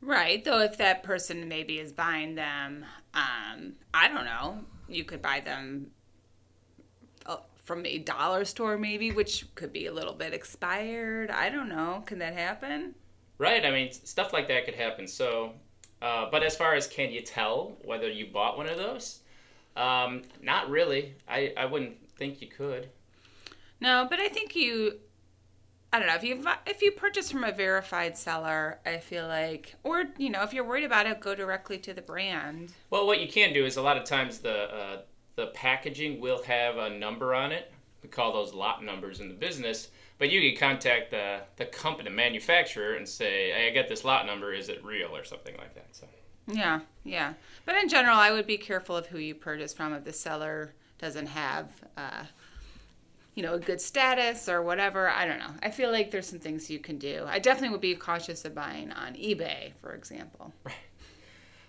Right. 0.01 0.45
Though 0.45 0.61
if 0.61 0.77
that 0.79 1.03
person 1.03 1.49
maybe 1.49 1.79
is 1.79 1.93
buying 1.93 2.35
them, 2.35 2.85
um, 3.15 3.75
I 3.93 4.09
don't 4.09 4.25
know, 4.25 4.61
you 4.89 5.05
could 5.05 5.23
buy 5.23 5.41
them 5.41 5.91
uh, 7.25 7.39
from 7.65 7.85
a 7.87 7.99
dollar 7.99 8.45
store 8.45 8.77
maybe, 8.79 9.11
which 9.11 9.53
could 9.55 9.73
be 9.73 9.87
a 9.87 9.93
little 9.93 10.15
bit 10.15 10.33
expired. 10.33 11.31
I 11.31 11.49
don't 11.49 11.69
know. 11.69 12.03
Can 12.07 12.19
that 12.21 12.35
happen? 12.35 12.95
Right. 13.39 13.65
I 13.65 13.71
mean, 13.71 13.93
stuff 13.93 14.33
like 14.33 14.49
that 14.49 14.65
could 14.65 14.75
happen. 14.75 15.07
So, 15.07 15.53
uh, 16.03 16.27
but 16.31 16.43
as 16.43 16.57
far 16.57 16.75
as 16.75 16.87
can 16.87 17.11
you 17.11 17.23
tell 17.23 17.77
whether 17.85 18.09
you 18.11 18.27
bought 18.27 18.57
one 18.57 18.69
of 18.69 18.77
those? 18.77 19.21
Um, 19.77 20.23
not 20.43 20.71
really. 20.71 21.15
I, 21.29 21.53
I 21.57 21.67
wouldn't 21.67 21.97
think 22.17 22.41
you 22.41 22.49
could. 22.49 22.89
No, 23.81 24.07
but 24.09 24.21
I 24.21 24.29
think 24.29 24.57
you. 24.57 25.01
I 25.97 25.99
don't 25.99 26.09
know 26.09 26.15
if 26.15 26.25
you 26.25 26.45
if 26.67 26.83
you 26.83 26.93
purchase 26.93 27.31
from 27.31 27.43
a 27.43 27.53
verified 27.53 28.19
seller, 28.19 28.81
I 28.85 28.99
feel 28.99 29.27
like, 29.27 29.77
or 29.83 30.05
you 30.19 30.29
know, 30.29 30.43
if 30.43 30.53
you're 30.53 30.63
worried 30.63 30.85
about 30.85 31.07
it, 31.07 31.21
go 31.21 31.35
directly 31.35 31.79
to 31.79 31.95
the 31.95 32.03
brand. 32.03 32.75
Well, 32.91 33.07
what 33.07 33.19
you 33.19 33.27
can 33.27 33.55
do 33.55 33.65
is 33.65 33.79
a 33.79 33.83
lot 33.83 33.97
of 33.97 34.05
times 34.05 34.41
the 34.41 34.75
uh, 34.75 35.01
the 35.37 35.47
packaging 35.49 36.21
will 36.21 36.43
have 36.43 36.77
a 36.77 36.91
number 36.91 37.35
on 37.35 37.51
it. 37.51 37.73
We 38.03 38.11
call 38.11 38.35
those 38.35 38.53
lot 38.53 38.85
numbers 38.85 39.21
in 39.21 39.29
the 39.29 39.35
business. 39.35 39.89
But 40.19 40.29
you 40.29 40.43
can 40.43 40.59
contact 40.59 41.13
the 41.13 41.41
the 41.57 41.65
company, 41.65 42.11
the 42.11 42.15
manufacturer, 42.15 42.97
and 42.97 43.09
say, 43.09 43.53
"Hey, 43.53 43.71
I 43.71 43.75
got 43.75 43.89
this 43.89 44.05
lot 44.05 44.27
number. 44.27 44.53
Is 44.53 44.69
it 44.69 44.85
real 44.85 45.17
or 45.17 45.25
something 45.25 45.57
like 45.57 45.75
that?" 45.77 45.87
So. 45.93 46.07
Yeah, 46.47 46.81
yeah. 47.05 47.33
But 47.65 47.77
in 47.77 47.89
general, 47.89 48.19
I 48.19 48.33
would 48.33 48.47
be 48.47 48.59
careful 48.59 48.99
of 48.99 49.07
who 49.07 49.17
you 49.17 49.35
purchase 49.35 49.73
from 49.73 49.95
if 49.95 50.05
the 50.05 50.13
seller 50.13 50.75
doesn't 50.99 51.27
have 51.27 51.71
uh, 51.97 52.25
you 53.37 53.43
know, 53.43 53.55
a 53.55 53.61
good 53.61 53.81
status 53.81 54.49
or 54.49 54.63
whatever. 54.63 55.09
I 55.09 55.27
don't 55.27 55.39
know. 55.39 55.53
I 55.63 55.71
feel 55.71 55.93
like 55.93 56.11
there's 56.11 56.27
some 56.27 56.41
things 56.41 56.69
you 56.71 56.79
can 56.81 56.99
do. 56.99 57.25
I 57.29 57.39
definitely 57.39 57.69
would 57.69 57.83
be 57.83 57.95
cautious 57.95 58.45
of 58.47 58.55
buying 58.55 58.91
on 58.93 59.13
eBay, 59.15 59.73
for 59.81 59.95
example. 59.95 60.53
Right. 60.65 60.75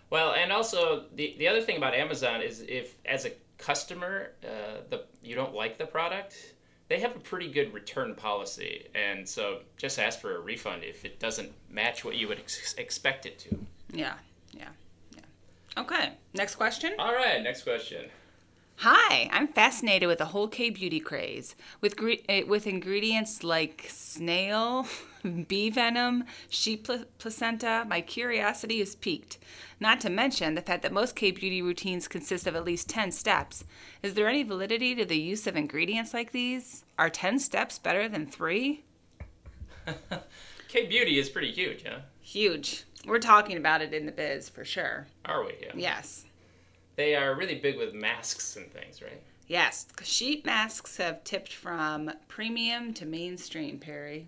Well, 0.09 0.35
and 0.35 0.53
also 0.53 1.03
the 1.15 1.35
the 1.37 1.49
other 1.49 1.59
thing 1.59 1.75
about 1.75 1.93
Amazon 1.93 2.41
is 2.41 2.61
if 2.61 2.95
as 3.05 3.25
a 3.25 3.31
customer, 3.57 4.31
uh, 4.41 4.77
the 4.89 5.03
you 5.21 5.35
don't 5.35 5.53
like 5.53 5.77
the 5.77 5.85
product, 5.85 6.53
they 6.87 7.01
have 7.01 7.13
a 7.13 7.19
pretty 7.19 7.51
good 7.51 7.73
return 7.73 8.15
policy, 8.15 8.87
and 8.95 9.27
so 9.27 9.63
just 9.75 9.99
ask 9.99 10.21
for 10.21 10.37
a 10.37 10.39
refund 10.39 10.85
if 10.85 11.03
it 11.03 11.19
doesn't 11.19 11.51
match 11.69 12.05
what 12.05 12.15
you 12.15 12.29
would 12.29 12.39
ex- 12.39 12.75
expect 12.77 13.25
it 13.25 13.37
to. 13.39 13.59
Yeah, 13.91 14.13
yeah, 14.53 14.69
yeah. 15.13 15.81
Okay, 15.81 16.13
next 16.33 16.55
question. 16.55 16.93
All 16.97 17.13
right, 17.13 17.43
next 17.43 17.63
question. 17.63 18.05
Hi, 18.81 19.27
I'm 19.31 19.47
fascinated 19.47 20.07
with 20.07 20.19
the 20.19 20.25
whole 20.25 20.47
K 20.47 20.69
beauty 20.69 20.99
craze. 20.99 21.55
With 21.81 21.95
gre- 21.95 22.21
eh, 22.29 22.43
with 22.43 22.67
ingredients 22.67 23.43
like 23.43 23.87
snail, 23.89 24.85
bee 25.47 25.71
venom, 25.71 26.25
sheep 26.47 26.85
pl- 26.85 27.05
placenta, 27.17 27.85
my 27.87 28.01
curiosity 28.01 28.79
is 28.79 28.95
piqued. 28.95 29.39
Not 29.79 29.99
to 30.01 30.11
mention 30.11 30.53
the 30.53 30.61
fact 30.61 30.83
that 30.83 30.93
most 30.93 31.15
K 31.15 31.31
beauty 31.31 31.59
routines 31.59 32.07
consist 32.07 32.45
of 32.45 32.55
at 32.55 32.65
least 32.65 32.87
10 32.87 33.11
steps. 33.11 33.63
Is 34.03 34.13
there 34.13 34.27
any 34.27 34.43
validity 34.43 34.93
to 34.93 35.05
the 35.05 35.17
use 35.17 35.47
of 35.47 35.55
ingredients 35.55 36.13
like 36.13 36.31
these? 36.31 36.85
Are 36.99 37.09
10 37.09 37.39
steps 37.39 37.79
better 37.79 38.07
than 38.07 38.27
3? 38.27 38.83
K 40.67 40.85
beauty 40.85 41.17
is 41.17 41.29
pretty 41.29 41.51
huge, 41.51 41.83
huh? 41.83 42.01
Huge. 42.21 42.83
We're 43.07 43.17
talking 43.17 43.57
about 43.57 43.81
it 43.81 43.91
in 43.91 44.05
the 44.05 44.11
biz 44.11 44.49
for 44.49 44.63
sure. 44.63 45.07
Are 45.25 45.43
we? 45.43 45.53
Yeah. 45.63 45.71
Yes. 45.73 46.26
They 46.97 47.15
are 47.15 47.35
really 47.35 47.55
big 47.55 47.77
with 47.77 47.93
masks 47.93 48.57
and 48.57 48.69
things, 48.71 49.01
right? 49.01 49.21
Yes, 49.47 49.87
sheet 50.03 50.45
masks 50.45 50.97
have 50.97 51.23
tipped 51.23 51.53
from 51.53 52.11
premium 52.27 52.93
to 52.95 53.05
mainstream, 53.05 53.77
Perry. 53.77 54.27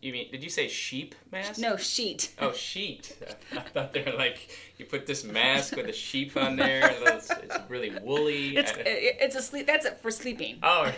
You 0.00 0.12
mean? 0.12 0.30
Did 0.30 0.44
you 0.44 0.50
say 0.50 0.68
sheep 0.68 1.14
mask? 1.32 1.58
No, 1.58 1.76
sheet. 1.76 2.34
Oh, 2.38 2.52
sheet. 2.52 3.16
I 3.52 3.60
thought 3.60 3.92
they 3.92 4.02
were 4.02 4.16
like 4.16 4.50
you 4.78 4.84
put 4.84 5.06
this 5.06 5.24
mask 5.24 5.74
with 5.74 5.86
a 5.86 5.92
sheep 5.92 6.36
on 6.36 6.56
there. 6.56 6.94
It's, 7.02 7.30
it's 7.30 7.56
really 7.68 7.92
woolly. 8.02 8.56
It's 8.56 8.72
it's 8.76 9.34
a 9.34 9.42
sleep. 9.42 9.66
That's 9.66 9.86
it 9.86 9.98
for 10.00 10.10
sleeping. 10.10 10.58
oh. 10.62 10.92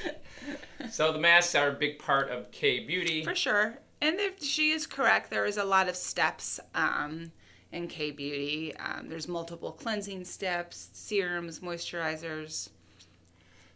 so 0.90 1.12
the 1.12 1.18
masks 1.18 1.54
are 1.54 1.70
a 1.70 1.72
big 1.72 1.98
part 1.98 2.30
of 2.30 2.50
K 2.50 2.80
beauty. 2.80 3.24
For 3.24 3.34
sure. 3.34 3.78
And 4.00 4.20
if 4.20 4.42
she 4.42 4.70
is 4.70 4.86
correct, 4.86 5.30
there 5.30 5.46
is 5.46 5.56
a 5.56 5.64
lot 5.64 5.88
of 5.88 5.96
steps 5.96 6.60
um, 6.74 7.32
in 7.76 7.86
K 7.86 8.10
beauty. 8.10 8.74
Um, 8.76 9.08
there's 9.08 9.28
multiple 9.28 9.70
cleansing 9.72 10.24
steps, 10.24 10.88
serums, 10.92 11.60
moisturizers. 11.60 12.70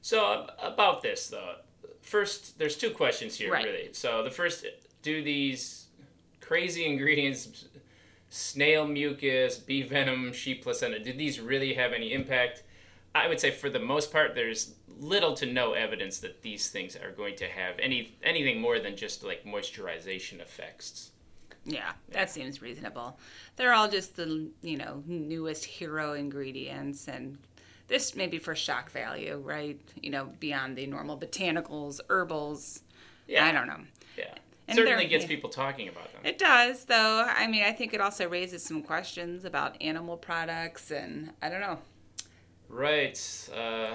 So 0.02 0.48
about 0.60 1.02
this 1.02 1.28
though, 1.28 1.56
first 2.00 2.58
there's 2.58 2.76
two 2.76 2.90
questions 2.90 3.36
here 3.36 3.52
Right. 3.52 3.64
really. 3.64 3.88
So 3.92 4.24
the 4.24 4.30
first, 4.30 4.66
do 5.02 5.22
these 5.22 5.86
crazy 6.40 6.86
ingredients, 6.92 7.66
snail 8.30 8.86
mucus, 8.86 9.58
bee 9.58 9.82
venom, 9.82 10.32
sheep 10.32 10.62
placenta, 10.62 10.98
do 10.98 11.12
these 11.12 11.38
really 11.38 11.74
have 11.74 11.92
any 11.92 12.12
impact? 12.12 12.62
I 13.14 13.28
would 13.28 13.40
say 13.40 13.50
for 13.50 13.68
the 13.68 13.80
most 13.80 14.12
part, 14.12 14.34
there's 14.34 14.74
little 15.00 15.34
to 15.34 15.46
no 15.46 15.72
evidence 15.72 16.18
that 16.18 16.42
these 16.42 16.68
things 16.68 16.94
are 16.96 17.10
going 17.10 17.34
to 17.36 17.46
have 17.46 17.78
any 17.78 18.14
anything 18.22 18.60
more 18.60 18.78
than 18.78 18.96
just 18.96 19.24
like 19.24 19.44
moisturization 19.44 20.40
effects. 20.40 21.10
Yeah, 21.64 21.92
that 22.10 22.30
seems 22.30 22.62
reasonable. 22.62 23.18
They're 23.56 23.72
all 23.72 23.88
just 23.88 24.16
the 24.16 24.48
you 24.62 24.76
know 24.76 25.02
newest 25.06 25.64
hero 25.64 26.14
ingredients, 26.14 27.08
and 27.08 27.38
this 27.88 28.14
may 28.14 28.26
be 28.26 28.38
for 28.38 28.54
shock 28.54 28.90
value, 28.90 29.40
right? 29.44 29.78
You 30.02 30.10
know, 30.10 30.30
beyond 30.38 30.76
the 30.76 30.86
normal 30.86 31.18
botanicals, 31.18 32.00
herbals. 32.08 32.82
Yeah, 33.26 33.46
I 33.46 33.52
don't 33.52 33.66
know. 33.66 33.80
Yeah, 34.16 34.34
And 34.68 34.76
certainly 34.76 35.06
gets 35.06 35.24
yeah. 35.24 35.28
people 35.28 35.50
talking 35.50 35.88
about 35.88 36.12
them. 36.12 36.22
It 36.24 36.38
does, 36.38 36.84
though. 36.84 37.24
I 37.28 37.46
mean, 37.46 37.62
I 37.62 37.72
think 37.72 37.94
it 37.94 38.00
also 38.00 38.28
raises 38.28 38.64
some 38.64 38.82
questions 38.82 39.44
about 39.44 39.80
animal 39.80 40.16
products, 40.16 40.90
and 40.90 41.32
I 41.40 41.48
don't 41.48 41.60
know. 41.60 41.78
Right. 42.68 43.18
Uh, 43.54 43.94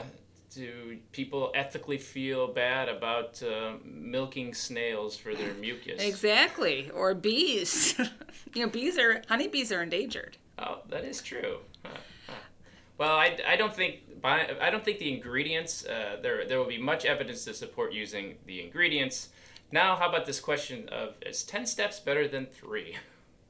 do 0.56 0.98
people 1.12 1.52
ethically 1.54 1.98
feel 1.98 2.48
bad 2.48 2.88
about 2.88 3.44
uh, 3.44 3.74
milking 3.84 4.54
snails 4.54 5.18
for 5.18 5.36
their 5.36 5.54
mucus? 5.54 6.02
Exactly, 6.02 6.90
or 6.92 7.14
bees. 7.14 7.96
you 8.54 8.66
know, 8.66 8.72
bees 8.72 8.98
are 8.98 9.22
honeybees 9.28 9.72
are 9.72 9.84
endangered. 9.84 10.38
Oh, 10.58 10.80
that 10.90 11.04
is 11.04 11.22
true. 11.22 11.58
Huh, 11.84 11.92
huh. 12.28 12.34
Well, 12.98 13.16
I, 13.18 13.38
I 13.46 13.58
don't 13.58 13.76
think 13.76 14.02
I 14.24 14.70
don't 14.72 14.84
think 14.84 15.00
the 15.00 15.14
ingredients 15.14 15.86
uh, 15.86 16.18
there 16.22 16.48
there 16.48 16.58
will 16.58 16.68
be 16.68 16.78
much 16.78 17.06
evidence 17.06 17.44
to 17.46 17.54
support 17.54 17.94
using 17.94 18.36
the 18.46 18.64
ingredients. 18.64 19.30
Now, 19.72 19.96
how 19.96 20.10
about 20.10 20.26
this 20.26 20.40
question 20.40 20.88
of 20.90 21.16
is 21.22 21.44
ten 21.44 21.66
steps 21.66 22.00
better 22.00 22.28
than 22.28 22.46
three? 22.46 22.96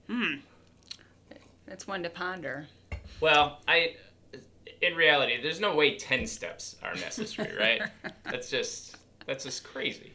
Hmm, 0.08 0.36
That's 1.68 1.88
one 1.88 2.04
to 2.04 2.10
ponder. 2.10 2.68
Well, 3.22 3.60
I 3.68 3.96
in 4.82 4.96
reality, 4.96 5.42
there's 5.42 5.60
no 5.60 5.76
way 5.76 5.98
ten 5.98 6.26
steps 6.28 6.76
are 6.84 6.94
necessary, 6.96 7.56
right? 7.60 7.82
that's 8.24 8.50
just 8.50 8.98
that's 9.26 9.44
just 9.44 9.64
crazy. 9.64 10.14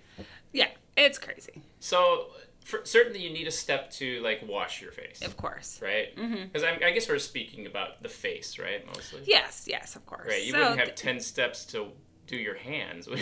Yeah, 0.53 0.69
it's 0.97 1.19
crazy, 1.19 1.63
So 1.79 2.27
for, 2.65 2.81
certainly 2.85 3.21
you 3.23 3.31
need 3.33 3.47
a 3.47 3.51
step 3.53 3.91
to 3.93 4.21
like 4.23 4.43
wash 4.47 4.83
your 4.83 4.93
face, 4.93 5.23
of 5.23 5.37
course. 5.37 5.81
right? 5.83 6.15
Mm-hmm. 6.17 6.45
Because 6.45 6.63
I, 6.65 6.79
I 6.85 6.91
guess 6.91 7.09
we're 7.09 7.19
speaking 7.19 7.67
about 7.67 8.03
the 8.03 8.09
face, 8.09 8.59
right? 8.59 8.85
Mostly. 8.87 9.23
Yes, 9.25 9.67
yes, 9.69 9.97
of 9.97 10.07
course. 10.07 10.27
Right. 10.29 10.43
You 10.45 10.53
So 10.53 10.59
wouldn't 10.59 10.79
have 10.79 10.89
th- 10.89 10.99
ten 11.01 11.21
steps 11.21 11.65
to 11.67 11.89
do 12.27 12.37
your 12.37 12.57
hands. 12.57 13.09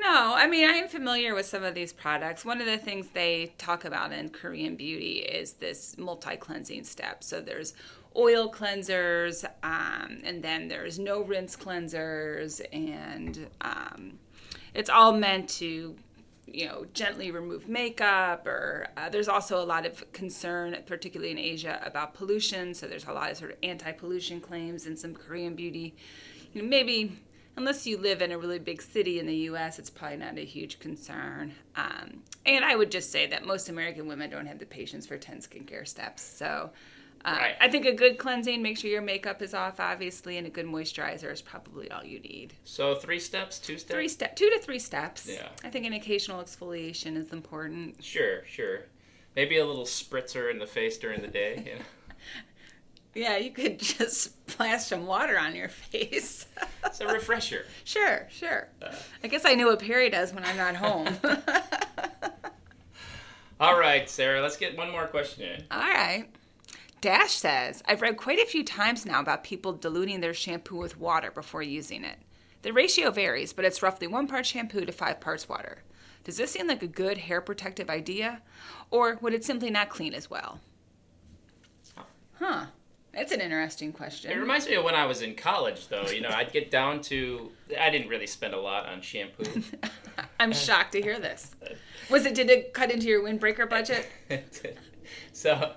No, 0.00 0.32
I 0.34 0.46
mean, 0.48 0.68
I 0.68 0.72
am 0.74 0.88
familiar 0.88 1.34
with 1.34 1.44
some 1.44 1.62
of 1.62 1.74
these 1.74 1.92
products. 1.92 2.42
One 2.44 2.60
of 2.60 2.66
the 2.66 2.78
things 2.78 3.08
they 3.12 3.52
talk 3.58 3.84
about 3.84 4.10
in 4.12 4.30
Korean 4.30 4.76
beauty 4.76 5.18
is 5.18 5.52
this 5.54 5.96
multi 5.98 6.36
cleansing 6.36 6.84
step. 6.84 7.22
So 7.22 7.40
there's 7.42 7.74
oil 8.16 8.50
cleansers, 8.50 9.44
um, 9.62 10.20
and 10.24 10.42
then 10.42 10.68
there's 10.68 10.98
no 10.98 11.22
rinse 11.22 11.56
cleansers, 11.56 12.60
and 12.72 13.48
um, 13.60 14.18
it's 14.74 14.90
all 14.90 15.12
meant 15.12 15.48
to 15.48 15.96
you 16.46 16.66
know 16.66 16.84
gently 16.92 17.30
remove 17.30 17.68
makeup 17.68 18.46
or 18.46 18.88
uh, 18.96 19.08
there's 19.08 19.28
also 19.28 19.62
a 19.62 19.64
lot 19.64 19.86
of 19.86 20.10
concern 20.12 20.76
particularly 20.86 21.30
in 21.30 21.38
asia 21.38 21.80
about 21.84 22.14
pollution 22.14 22.74
so 22.74 22.86
there's 22.86 23.06
a 23.06 23.12
lot 23.12 23.30
of 23.30 23.36
sort 23.36 23.52
of 23.52 23.56
anti-pollution 23.62 24.40
claims 24.40 24.86
in 24.86 24.96
some 24.96 25.14
korean 25.14 25.54
beauty. 25.54 25.94
You 26.52 26.62
know 26.62 26.68
maybe 26.68 27.16
unless 27.56 27.86
you 27.86 27.96
live 27.96 28.22
in 28.22 28.32
a 28.32 28.38
really 28.38 28.58
big 28.58 28.82
city 28.82 29.18
in 29.18 29.26
the 29.26 29.34
us 29.34 29.78
it's 29.78 29.90
probably 29.90 30.18
not 30.18 30.36
a 30.36 30.44
huge 30.44 30.78
concern 30.78 31.54
um, 31.76 32.22
and 32.44 32.64
i 32.64 32.74
would 32.74 32.90
just 32.90 33.10
say 33.10 33.26
that 33.26 33.46
most 33.46 33.68
american 33.68 34.06
women 34.06 34.28
don't 34.28 34.46
have 34.46 34.58
the 34.58 34.66
patience 34.66 35.06
for 35.06 35.16
10 35.16 35.38
skincare 35.38 35.86
steps 35.86 36.22
so 36.22 36.70
uh, 37.24 37.36
Right. 37.38 37.54
I 37.60 37.68
think 37.68 37.86
a 37.86 37.92
good 37.92 38.18
cleansing, 38.18 38.62
make 38.62 38.78
sure 38.78 38.90
your 38.90 39.02
makeup 39.02 39.42
is 39.42 39.54
off, 39.54 39.78
obviously, 39.80 40.36
and 40.38 40.46
a 40.46 40.50
good 40.50 40.66
moisturizer 40.66 41.32
is 41.32 41.40
probably 41.42 41.90
all 41.90 42.04
you 42.04 42.20
need. 42.20 42.54
so 42.64 42.94
three 42.94 43.20
steps, 43.20 43.58
two 43.58 43.78
steps. 43.78 43.92
Three 43.94 44.08
step, 44.08 44.36
two 44.36 44.50
to 44.50 44.58
three 44.58 44.78
steps. 44.78 45.28
Yeah. 45.30 45.48
I 45.64 45.70
think 45.70 45.86
an 45.86 45.92
occasional 45.92 46.42
exfoliation 46.42 47.16
is 47.16 47.32
important. 47.32 48.02
Sure, 48.02 48.44
sure. 48.46 48.80
Maybe 49.36 49.58
a 49.58 49.64
little 49.66 49.84
spritzer 49.84 50.50
in 50.50 50.58
the 50.58 50.66
face 50.66 50.98
during 50.98 51.22
the 51.22 51.28
day. 51.28 51.62
You 51.66 51.74
know? 51.76 51.80
Yeah, 53.14 53.36
you 53.36 53.50
could 53.50 53.78
just 53.78 54.22
splash 54.50 54.84
some 54.86 55.04
water 55.06 55.38
on 55.38 55.54
your 55.54 55.68
face. 55.90 56.46
It's 56.86 57.00
a 57.02 57.06
refresher. 57.06 57.66
sure, 57.84 58.26
sure. 58.30 58.68
I 59.22 59.28
guess 59.28 59.44
I 59.44 59.54
know 59.54 59.66
what 59.66 59.80
Perry 59.80 60.08
does 60.08 60.32
when 60.32 60.44
I'm 60.46 60.56
not 60.56 60.76
home. 60.76 61.08
All 63.60 63.78
right, 63.78 64.08
Sarah. 64.08 64.40
Let's 64.40 64.56
get 64.56 64.76
one 64.78 64.90
more 64.90 65.06
question 65.06 65.44
in. 65.44 65.62
All 65.70 65.78
right. 65.80 66.26
Dash 67.02 67.32
says, 67.32 67.82
I've 67.84 68.00
read 68.00 68.16
quite 68.16 68.38
a 68.38 68.46
few 68.46 68.64
times 68.64 69.04
now 69.04 69.18
about 69.18 69.42
people 69.42 69.72
diluting 69.72 70.20
their 70.20 70.32
shampoo 70.32 70.76
with 70.76 71.00
water 71.00 71.32
before 71.32 71.60
using 71.60 72.04
it. 72.04 72.16
The 72.62 72.72
ratio 72.72 73.10
varies, 73.10 73.52
but 73.52 73.64
it's 73.64 73.82
roughly 73.82 74.06
one 74.06 74.28
part 74.28 74.46
shampoo 74.46 74.84
to 74.84 74.92
five 74.92 75.20
parts 75.20 75.48
water. 75.48 75.82
Does 76.22 76.36
this 76.36 76.52
seem 76.52 76.68
like 76.68 76.80
a 76.80 76.86
good 76.86 77.18
hair 77.18 77.40
protective 77.40 77.90
idea? 77.90 78.40
Or 78.92 79.18
would 79.20 79.34
it 79.34 79.44
simply 79.44 79.68
not 79.68 79.88
clean 79.88 80.14
as 80.14 80.30
well? 80.30 80.60
Huh. 82.38 82.66
That's 83.12 83.32
an 83.32 83.40
interesting 83.40 83.92
question. 83.92 84.30
It 84.30 84.36
reminds 84.36 84.68
me 84.68 84.76
of 84.76 84.84
when 84.84 84.94
I 84.94 85.04
was 85.04 85.22
in 85.22 85.34
college, 85.34 85.88
though. 85.88 86.06
You 86.06 86.20
know, 86.20 86.30
I'd 86.30 86.52
get 86.52 86.70
down 86.70 87.02
to. 87.02 87.50
I 87.78 87.90
didn't 87.90 88.08
really 88.08 88.28
spend 88.28 88.54
a 88.54 88.60
lot 88.60 88.86
on 88.86 89.02
shampoo. 89.02 89.62
I'm 90.40 90.52
shocked 90.52 90.92
to 90.92 91.02
hear 91.02 91.18
this. 91.18 91.54
Was 92.10 92.26
it, 92.26 92.34
did 92.34 92.48
it 92.48 92.72
cut 92.72 92.90
into 92.90 93.06
your 93.06 93.22
windbreaker 93.22 93.68
budget? 93.68 94.08
so, 95.32 95.74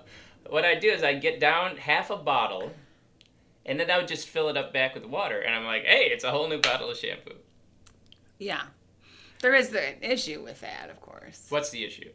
what 0.50 0.64
I 0.64 0.74
do 0.74 0.88
is 0.88 1.02
I 1.02 1.14
get 1.14 1.40
down 1.40 1.76
half 1.76 2.10
a 2.10 2.16
bottle, 2.16 2.72
and 3.64 3.78
then 3.78 3.90
I 3.90 3.98
would 3.98 4.08
just 4.08 4.28
fill 4.28 4.48
it 4.48 4.56
up 4.56 4.72
back 4.72 4.94
with 4.94 5.04
water, 5.04 5.40
and 5.40 5.54
I'm 5.54 5.64
like, 5.64 5.84
hey, 5.84 6.08
it's 6.12 6.24
a 6.24 6.30
whole 6.30 6.48
new 6.48 6.60
bottle 6.60 6.90
of 6.90 6.96
shampoo. 6.96 7.34
Yeah. 8.38 8.62
There 9.40 9.54
is 9.54 9.70
the 9.70 10.08
issue 10.08 10.42
with 10.42 10.60
that, 10.60 10.90
of 10.90 11.00
course. 11.00 11.46
What's 11.48 11.70
the 11.70 11.84
issue? 11.84 12.10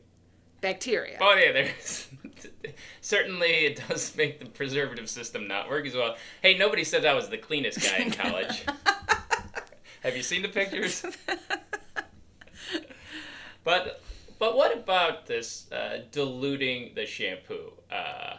Bacteria. 0.62 1.18
Oh 1.20 1.34
yeah, 1.34 1.52
there's 1.52 2.08
certainly 3.02 3.66
it 3.66 3.82
does 3.88 4.16
make 4.16 4.40
the 4.40 4.46
preservative 4.46 5.10
system 5.10 5.48
not 5.48 5.68
work 5.68 5.88
as 5.88 5.96
well. 5.96 6.16
Hey, 6.42 6.56
nobody 6.56 6.84
said 6.84 7.04
I 7.04 7.16
was 7.16 7.30
the 7.30 7.38
cleanest 7.38 7.82
guy 7.82 7.98
in 7.98 8.12
college. 8.12 8.64
Have 10.04 10.16
you 10.16 10.24
seen 10.24 10.44
the 10.44 10.50
pictures? 10.50 11.04
but 13.64 14.04
but 14.42 14.58
what 14.58 14.76
about 14.76 15.28
this 15.28 15.72
uh, 15.72 16.00
diluting 16.12 16.96
the 16.96 17.06
shampoo? 17.06 17.74
Uh, 17.92 18.38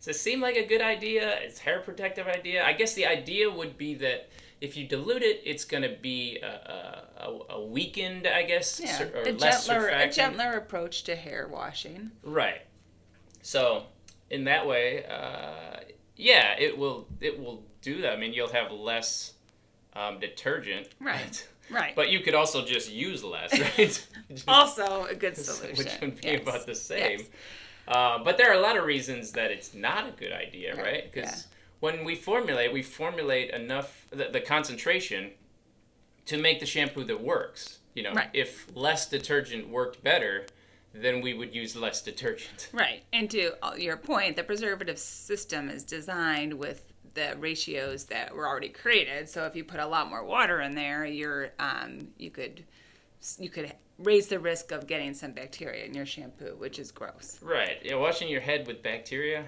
does 0.00 0.08
it 0.08 0.16
seem 0.16 0.40
like 0.40 0.56
a 0.56 0.66
good 0.66 0.80
idea? 0.80 1.38
It's 1.40 1.60
hair 1.60 1.78
protective 1.78 2.26
idea. 2.26 2.64
I 2.64 2.72
guess 2.72 2.94
the 2.94 3.06
idea 3.06 3.48
would 3.48 3.78
be 3.78 3.94
that 3.94 4.28
if 4.60 4.76
you 4.76 4.88
dilute 4.88 5.22
it, 5.22 5.40
it's 5.44 5.64
going 5.64 5.84
to 5.84 5.96
be 6.02 6.38
a, 6.42 7.06
a, 7.16 7.38
a, 7.50 7.64
weakened, 7.64 8.26
I 8.26 8.42
guess, 8.42 8.80
Yeah, 8.82 8.98
sur- 8.98 9.12
or 9.14 9.22
a 9.22 9.32
less 9.34 9.68
gentler, 9.68 9.88
a 9.90 10.10
gentler 10.10 10.52
approach 10.54 11.04
to 11.04 11.14
hair 11.14 11.46
washing. 11.48 12.10
Right. 12.24 12.62
So 13.40 13.84
in 14.30 14.42
that 14.46 14.66
way, 14.66 15.04
uh, 15.06 15.78
yeah, 16.16 16.56
it 16.58 16.76
will 16.76 17.06
it 17.20 17.38
will 17.38 17.62
do 17.82 18.02
that. 18.02 18.14
I 18.14 18.16
mean, 18.16 18.32
you'll 18.32 18.48
have 18.48 18.72
less 18.72 19.34
um, 19.94 20.18
detergent. 20.18 20.88
Right. 20.98 21.46
Right. 21.70 21.94
But 21.94 22.10
you 22.10 22.20
could 22.20 22.34
also 22.34 22.64
just 22.64 22.90
use 22.90 23.22
less, 23.22 23.58
right? 23.78 24.08
also 24.48 25.04
a 25.06 25.14
good 25.14 25.36
solution. 25.36 25.76
Which 25.76 26.00
would 26.00 26.20
be 26.20 26.28
Yes. 26.28 26.42
about 26.42 26.66
the 26.66 26.74
same. 26.74 27.20
Yes. 27.20 27.28
Uh, 27.88 28.22
but 28.22 28.36
there 28.38 28.50
are 28.50 28.54
a 28.54 28.60
lot 28.60 28.76
of 28.76 28.84
reasons 28.84 29.32
that 29.32 29.50
it's 29.50 29.74
not 29.74 30.08
a 30.08 30.12
good 30.12 30.32
idea, 30.32 30.74
Right, 30.76 30.84
right? 30.84 31.12
Because 31.12 31.30
yeah. 31.50 31.56
when 31.80 32.04
we 32.04 32.14
formulate, 32.14 32.72
we 32.72 32.82
formulate 32.82 33.50
enough 33.50 34.06
the, 34.10 34.28
the 34.32 34.40
concentration 34.40 35.30
to 36.26 36.36
make 36.38 36.60
the 36.60 36.66
shampoo 36.66 37.04
that 37.04 37.20
works. 37.22 37.78
You 37.94 38.04
know, 38.04 38.12
Right. 38.12 38.28
if 38.32 38.66
less 38.76 39.08
detergent 39.08 39.68
worked 39.68 40.02
better, 40.04 40.46
then 40.92 41.20
we 41.20 41.34
would 41.34 41.54
use 41.54 41.74
less 41.76 42.02
detergent. 42.02 42.68
Right. 42.72 43.02
And 43.12 43.30
to 43.30 43.52
uh, 43.64 43.74
your 43.76 43.96
point, 43.96 44.36
the 44.36 44.42
preservative 44.44 44.98
system 44.98 45.68
is 45.68 45.82
designed 45.84 46.54
with 46.54 46.89
the 47.14 47.36
ratios 47.38 48.04
that 48.06 48.34
were 48.34 48.46
already 48.46 48.68
created. 48.68 49.28
So 49.28 49.44
if 49.46 49.56
you 49.56 49.64
put 49.64 49.80
a 49.80 49.86
lot 49.86 50.08
more 50.08 50.24
water 50.24 50.60
in 50.60 50.74
there, 50.74 51.04
you're 51.04 51.50
um, 51.58 52.08
you 52.18 52.30
could 52.30 52.64
you 53.38 53.50
could 53.50 53.74
raise 53.98 54.28
the 54.28 54.38
risk 54.38 54.72
of 54.72 54.86
getting 54.86 55.12
some 55.14 55.32
bacteria 55.32 55.84
in 55.84 55.94
your 55.94 56.06
shampoo, 56.06 56.54
which 56.58 56.78
is 56.78 56.90
gross. 56.90 57.38
Right. 57.42 57.78
Yeah, 57.82 57.96
washing 57.96 58.28
your 58.28 58.40
head 58.40 58.66
with 58.66 58.82
bacteria 58.82 59.44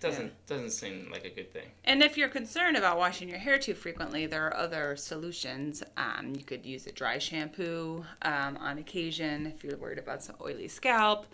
doesn't 0.00 0.46
doesn't 0.46 0.70
seem 0.70 1.08
like 1.10 1.24
a 1.24 1.30
good 1.30 1.52
thing. 1.52 1.66
And 1.84 2.02
if 2.02 2.16
you're 2.16 2.28
concerned 2.28 2.76
about 2.76 2.98
washing 2.98 3.28
your 3.28 3.38
hair 3.38 3.58
too 3.58 3.74
frequently, 3.74 4.26
there 4.26 4.46
are 4.46 4.56
other 4.56 4.96
solutions. 4.96 5.82
Um, 5.96 6.34
you 6.36 6.44
could 6.44 6.66
use 6.66 6.86
a 6.86 6.92
dry 6.92 7.18
shampoo 7.18 8.04
um, 8.22 8.56
on 8.58 8.78
occasion 8.78 9.46
if 9.46 9.64
you're 9.64 9.78
worried 9.78 9.98
about 9.98 10.22
some 10.22 10.36
oily 10.40 10.68
scalp. 10.68 11.26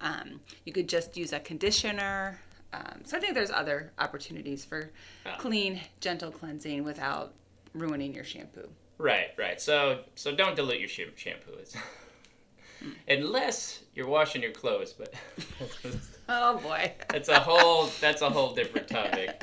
Um, 0.00 0.40
you 0.64 0.72
could 0.72 0.88
just 0.88 1.16
use 1.16 1.32
a 1.32 1.40
conditioner. 1.40 2.40
Um, 2.74 3.00
so 3.04 3.16
I 3.16 3.20
think 3.20 3.34
there's 3.34 3.50
other 3.50 3.92
opportunities 3.98 4.64
for 4.64 4.90
clean, 5.38 5.80
gentle 6.00 6.30
cleansing 6.30 6.82
without 6.82 7.32
ruining 7.72 8.14
your 8.14 8.24
shampoo. 8.24 8.68
Right, 8.98 9.28
right. 9.38 9.60
So 9.60 10.00
so 10.14 10.34
don't 10.34 10.56
dilute 10.56 10.80
your 10.80 10.88
sham- 10.88 11.12
shampoo. 11.16 11.52
It's 11.60 11.76
unless 13.08 13.80
you're 13.94 14.08
washing 14.08 14.42
your 14.42 14.52
clothes, 14.52 14.92
but 14.92 15.14
Oh 16.28 16.58
boy. 16.58 16.92
that's 17.10 17.28
a 17.28 17.38
whole 17.40 17.90
that's 18.00 18.22
a 18.22 18.30
whole 18.30 18.54
different 18.54 18.88
topic. 18.88 19.42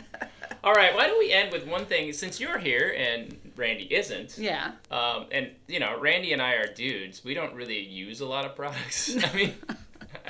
All 0.64 0.74
right, 0.74 0.94
why 0.94 1.08
don't 1.08 1.18
we 1.18 1.32
end 1.32 1.52
with 1.52 1.66
one 1.66 1.86
thing? 1.86 2.14
Since 2.14 2.40
you're 2.40 2.60
here 2.60 2.94
and 2.96 3.36
Randy 3.56 3.92
isn't, 3.94 4.38
yeah. 4.38 4.74
um, 4.92 5.26
and 5.32 5.50
you 5.68 5.80
know 5.80 6.00
Randy 6.00 6.34
and 6.34 6.42
I 6.42 6.54
are 6.54 6.72
dudes, 6.72 7.24
we 7.24 7.34
don't 7.34 7.56
really 7.56 7.80
use 7.80 8.22
a 8.22 8.28
lot 8.28 8.46
of 8.46 8.56
products. 8.56 9.16
I 9.24 9.36
mean, 9.36 9.56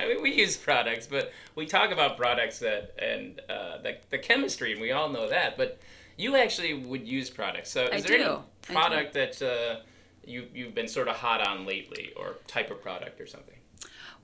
I 0.02 0.08
mean 0.08 0.22
we 0.22 0.32
use 0.32 0.56
products, 0.56 1.06
but 1.06 1.32
we 1.54 1.66
talk 1.66 1.90
about 1.90 2.16
products 2.16 2.58
that 2.60 2.94
and 2.98 3.40
uh, 3.48 3.78
the 3.78 3.96
the 4.10 4.18
chemistry, 4.18 4.72
and 4.72 4.80
we 4.80 4.92
all 4.92 5.08
know 5.08 5.28
that. 5.28 5.56
But 5.56 5.78
you 6.16 6.36
actually 6.36 6.74
would 6.74 7.06
use 7.06 7.30
products. 7.30 7.70
So 7.70 7.84
I 7.84 7.96
is 7.96 8.04
there 8.04 8.18
do. 8.18 8.24
Any 8.24 8.74
product 8.74 9.14
that 9.14 9.42
uh, 9.42 9.80
you 10.24 10.46
you've 10.54 10.74
been 10.74 10.88
sort 10.88 11.08
of 11.08 11.16
hot 11.16 11.46
on 11.46 11.66
lately, 11.66 12.12
or 12.16 12.36
type 12.46 12.70
of 12.70 12.82
product 12.82 13.20
or 13.20 13.26
something? 13.26 13.56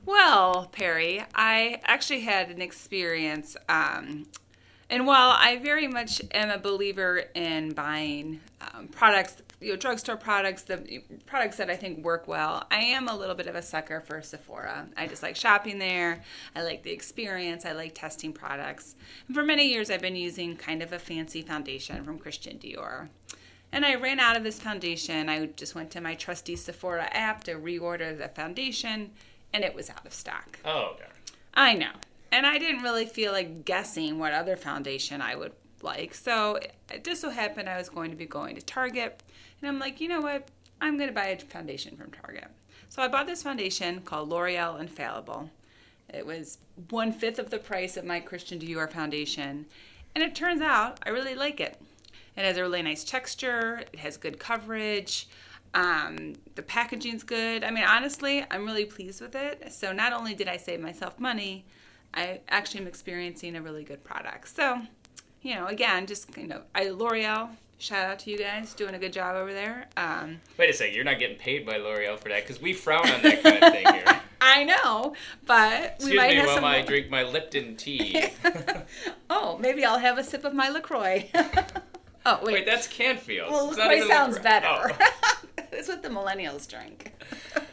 Well, 0.07 0.69
Perry, 0.73 1.25
I 1.35 1.81
actually 1.85 2.21
had 2.21 2.51
an 2.51 2.63
experience. 2.63 3.57
Um, 3.69 4.27
and 4.91 5.07
while 5.07 5.35
I 5.37 5.59
very 5.59 5.87
much 5.87 6.23
am 6.33 6.51
a 6.51 6.59
believer 6.59 7.25
in 7.35 7.73
buying 7.73 8.41
um, 8.61 8.89
products, 8.89 9.43
you 9.61 9.71
know, 9.71 9.77
drugstore 9.77 10.17
products, 10.17 10.63
the 10.63 11.03
products 11.27 11.57
that 11.57 11.69
I 11.69 11.77
think 11.77 12.05
work 12.05 12.29
well, 12.29 12.67
I 12.71 12.79
am 12.79 13.09
a 13.09 13.17
little 13.17 13.35
bit 13.35 13.47
of 13.47 13.55
a 13.55 13.63
sucker 13.63 14.01
for 14.01 14.23
Sephora. 14.23 14.89
I 14.97 15.07
just 15.07 15.23
like 15.23 15.37
shopping 15.37 15.79
there. 15.79 16.23
I 16.55 16.63
like 16.63 16.85
the 16.85 16.93
experience. 16.93 17.65
I 17.65 17.73
like 17.73 17.95
testing 17.95 18.33
products. 18.33 18.95
And 19.27 19.35
for 19.35 19.43
many 19.43 19.69
years, 19.69 19.91
I've 19.91 20.01
been 20.01 20.17
using 20.17 20.57
kind 20.57 20.83
of 20.83 20.93
a 20.93 20.99
fancy 20.99 21.43
foundation 21.43 22.05
from 22.05 22.19
Christian 22.19 22.59
Dior. 22.59 23.09
And 23.73 23.85
I 23.85 23.97
ran 23.97 24.21
out 24.21 24.37
of 24.37 24.45
this 24.45 24.61
foundation. 24.61 25.29
I 25.29 25.47
just 25.47 25.75
went 25.75 25.91
to 25.91 26.01
my 26.01 26.15
trusty 26.15 26.57
Sephora 26.57 27.09
app 27.13 27.45
to 27.45 27.55
reorder 27.55 28.17
the 28.17 28.29
foundation, 28.29 29.11
and 29.53 29.63
it 29.63 29.75
was 29.75 29.91
out 29.91 30.07
of 30.07 30.15
stock. 30.15 30.59
Oh, 30.65 30.95
darn. 30.99 31.11
I 31.53 31.75
know. 31.75 31.93
And 32.31 32.47
I 32.47 32.59
didn't 32.59 32.83
really 32.83 33.07
feel 33.07 33.33
like 33.33 33.65
guessing 33.65 34.19
what 34.19 34.33
other 34.33 34.57
foundation 34.57 35.21
I 35.21 35.35
would 35.35 35.53
like. 35.83 36.15
So 36.15 36.57
it 36.91 37.05
just 37.05 37.21
so 37.21 37.31
happened 37.31 37.69
I 37.69 37.79
was 37.79 37.89
going 37.89 38.11
to 38.11 38.17
be 38.17 38.27
going 38.27 38.55
to 38.57 38.63
Target. 38.63 39.23
And 39.61 39.69
I'm 39.69 39.79
like, 39.79 40.01
you 40.01 40.09
know 40.09 40.21
what? 40.21 40.49
I'm 40.81 40.97
going 40.97 41.09
to 41.09 41.15
buy 41.15 41.27
a 41.27 41.39
foundation 41.39 41.97
from 41.97 42.11
Target. 42.11 42.49
So 42.89 43.03
I 43.03 43.09
bought 43.09 43.27
this 43.27 43.43
foundation 43.43 44.01
called 44.01 44.29
L'Oreal 44.29 44.81
Infallible. 44.81 45.51
It 46.13 46.25
was 46.25 46.59
one 46.91 47.13
fifth 47.13 47.39
of 47.39 47.51
the 47.51 47.59
price 47.59 47.97
of 47.97 48.05
my 48.05 48.21
Christian 48.21 48.59
Dior 48.59 48.91
foundation. 48.91 49.67
And 50.15 50.25
it 50.25 50.35
turns 50.35 50.63
out 50.63 51.01
I 51.05 51.11
really 51.11 51.35
like 51.35 51.61
it. 51.61 51.81
It 52.37 52.45
has 52.45 52.57
a 52.57 52.63
really 52.63 52.83
nice 52.83 53.05
texture, 53.05 53.83
it 53.93 53.99
has 53.99 54.17
good 54.17 54.39
coverage. 54.39 55.29
Um, 55.75 56.35
the 56.55 56.63
packaging's 56.63 57.23
good. 57.23 57.63
I 57.63 57.71
mean, 57.71 57.85
honestly, 57.85 58.45
I'm 58.51 58.65
really 58.65 58.87
pleased 58.87 59.21
with 59.21 59.35
it. 59.35 59.71
So 59.73 59.93
not 59.93 60.15
only 60.15 60.35
did 60.35 60.49
I 60.49 60.57
save 60.57 60.81
myself 60.81 61.21
money, 61.21 61.67
I 62.15 62.41
actually 62.49 62.81
am 62.81 62.87
experiencing 62.87 63.55
a 63.55 63.61
really 63.61 63.85
good 63.85 64.03
product. 64.03 64.49
So, 64.49 64.81
you 65.43 65.55
know, 65.55 65.67
again, 65.67 66.07
just 66.07 66.35
you 66.39 66.47
know, 66.47 66.63
I 66.75 66.89
L'Oreal. 66.89 67.51
Shout 67.81 68.11
out 68.11 68.19
to 68.21 68.31
you 68.31 68.39
guys, 68.39 68.75
doing 68.75 68.95
a 68.95 68.99
good 68.99 69.13
job 69.13 69.37
over 69.37 69.53
there. 69.53 69.87
Um, 69.97 70.41
Wait 70.57 70.69
a 70.69 70.73
second, 70.73 70.97
you're 70.97 71.05
not 71.05 71.21
getting 71.21 71.37
paid 71.37 71.65
by 71.65 71.77
L'Oreal 71.77 72.19
for 72.19 72.29
that 72.29 72.43
because 72.43 72.61
we 72.61 72.73
frown 72.73 73.09
on 73.09 73.23
that 73.23 73.41
kind 73.43 73.63
of 73.63 73.73
thing 73.73 73.87
here. 73.95 74.21
I 74.41 74.65
know, 74.65 75.15
but 75.47 75.97
we 76.01 76.07
Excuse 76.07 76.17
might 76.17 76.29
me 76.31 76.35
have 76.37 76.47
while 76.47 76.55
some. 76.57 76.65
I 76.65 76.83
drink 76.83 77.09
my 77.09 77.23
Lipton 77.23 77.77
tea. 77.77 78.25
oh, 79.31 79.59
maybe 79.59 79.85
I'll 79.85 79.99
have 79.99 80.19
a 80.19 80.25
sip 80.25 80.45
of 80.45 80.55
my 80.55 80.69
LaCroix. 80.71 81.29
oh 82.27 82.41
wait, 82.43 82.53
Wait, 82.53 82.67
that's 82.67 82.89
Canfield. 82.89 83.51
well, 83.51 83.69
LaCroix 83.69 84.09
sounds 84.09 84.37
LaCroix. 84.37 84.43
better. 84.43 84.97
Oh. 85.01 85.65
That's 85.71 85.87
what 85.89 86.03
the 86.03 86.09
millennials 86.09 86.69
drink. 86.69 87.13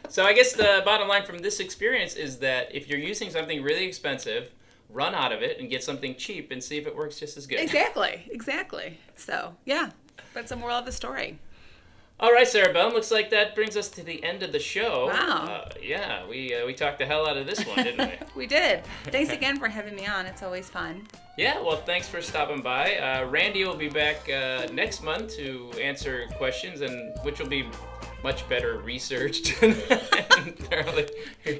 So 0.09 0.23
I 0.23 0.33
guess 0.33 0.53
the 0.53 0.83
bottom 0.85 1.07
line 1.07 1.25
from 1.25 1.39
this 1.39 1.59
experience 1.59 2.13
is 2.13 2.37
that 2.39 2.73
if 2.75 2.87
you're 2.87 2.99
using 2.99 3.31
something 3.31 3.63
really 3.63 3.85
expensive, 3.85 4.51
run 4.89 5.15
out 5.15 5.31
of 5.31 5.41
it 5.41 5.59
and 5.59 5.69
get 5.69 5.83
something 5.83 6.15
cheap 6.15 6.51
and 6.51 6.63
see 6.63 6.77
if 6.77 6.87
it 6.87 6.95
works 6.95 7.19
just 7.19 7.37
as 7.37 7.47
good. 7.47 7.59
Exactly, 7.59 8.27
exactly. 8.31 8.97
So 9.15 9.55
yeah, 9.65 9.91
that's 10.33 10.49
the 10.49 10.55
moral 10.55 10.77
of 10.77 10.85
the 10.85 10.91
story. 10.91 11.39
All 12.17 12.31
right, 12.31 12.47
Sarah 12.47 12.71
Bell. 12.71 12.93
Looks 12.93 13.11
like 13.11 13.29
that 13.31 13.55
brings 13.55 13.75
us 13.75 13.89
to 13.89 14.03
the 14.03 14.23
end 14.23 14.41
of 14.41 14.53
the 14.53 14.59
show. 14.59 15.07
Wow. 15.07 15.65
Uh, 15.65 15.69
yeah, 15.83 16.25
we 16.25 16.55
uh, 16.55 16.65
we 16.65 16.73
talked 16.73 16.99
the 16.99 17.05
hell 17.05 17.27
out 17.27 17.35
of 17.35 17.45
this 17.45 17.65
one, 17.65 17.83
didn't 17.83 18.09
we? 18.09 18.15
We 18.35 18.47
did. 18.47 18.83
Thanks 19.05 19.31
again 19.33 19.57
for 19.59 19.67
having 19.67 19.95
me 19.95 20.05
on. 20.05 20.25
It's 20.25 20.41
always 20.41 20.69
fun. 20.69 21.07
Yeah, 21.37 21.61
well, 21.61 21.75
thanks 21.75 22.07
for 22.07 22.21
stopping 22.21 22.61
by. 22.61 22.95
Uh, 22.97 23.25
Randy 23.25 23.65
will 23.65 23.75
be 23.75 23.89
back 23.89 24.29
uh, 24.29 24.67
next 24.71 25.03
month 25.03 25.35
to 25.35 25.71
answer 25.81 26.27
questions, 26.37 26.79
and 26.79 27.13
which 27.23 27.39
will 27.39 27.49
be 27.49 27.65
much 28.25 28.49
better 28.49 28.79
researched 28.79 29.61
and 29.61 29.75
thoroughly 30.67 31.07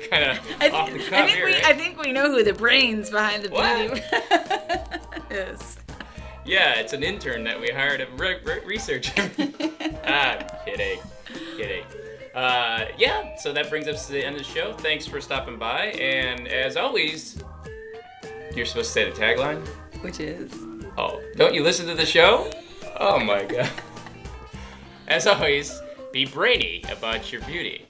kind 0.09 0.31
of 0.31 0.39
I, 0.59 0.69
off 0.71 0.91
the 0.91 0.97
cuff 0.97 1.13
I 1.13 1.25
think 1.27 1.29
here. 1.29 1.45
we 1.45 1.53
right? 1.53 1.63
I 1.65 1.73
think 1.73 2.01
we 2.01 2.11
know 2.11 2.31
who 2.31 2.43
the 2.43 2.53
brains 2.53 3.11
behind 3.11 3.43
the 3.43 3.49
What? 3.51 3.77
beauty 3.77 4.01
is. 5.29 5.77
Yeah, 6.43 6.73
it's 6.79 6.93
an 6.93 7.03
intern 7.03 7.43
that 7.43 7.61
we 7.61 7.67
hired 7.69 7.99
to 7.99 8.07
re- 8.17 8.39
re- 8.43 8.61
research 8.65 9.09
him. 9.11 9.29
ah, 10.05 10.39
kidding, 10.65 10.99
kidding. 11.55 11.83
Uh, 12.33 12.85
yeah, 12.97 13.35
so 13.37 13.53
that 13.53 13.69
brings 13.69 13.87
us 13.87 14.07
to 14.07 14.13
the 14.13 14.23
end 14.25 14.35
of 14.37 14.41
the 14.45 14.51
show. 14.51 14.73
Thanks 14.73 15.05
for 15.05 15.21
stopping 15.21 15.57
by, 15.59 15.85
and 15.99 16.47
as 16.47 16.77
always, 16.77 17.41
you're 18.55 18.65
supposed 18.65 18.87
to 18.87 18.91
say 18.93 19.09
the 19.09 19.15
tagline. 19.15 19.65
Which 20.01 20.19
is 20.19 20.51
Oh, 20.97 21.21
don't 21.35 21.53
you 21.53 21.61
listen 21.63 21.85
to 21.87 21.93
the 21.93 22.05
show? 22.07 22.51
Oh 22.99 23.19
my 23.19 23.43
god. 23.45 23.69
As 25.07 25.27
always, 25.27 25.79
be 26.15 26.23
brainy 26.23 26.81
about 26.89 27.29
your 27.29 27.41
beauty. 27.41 27.85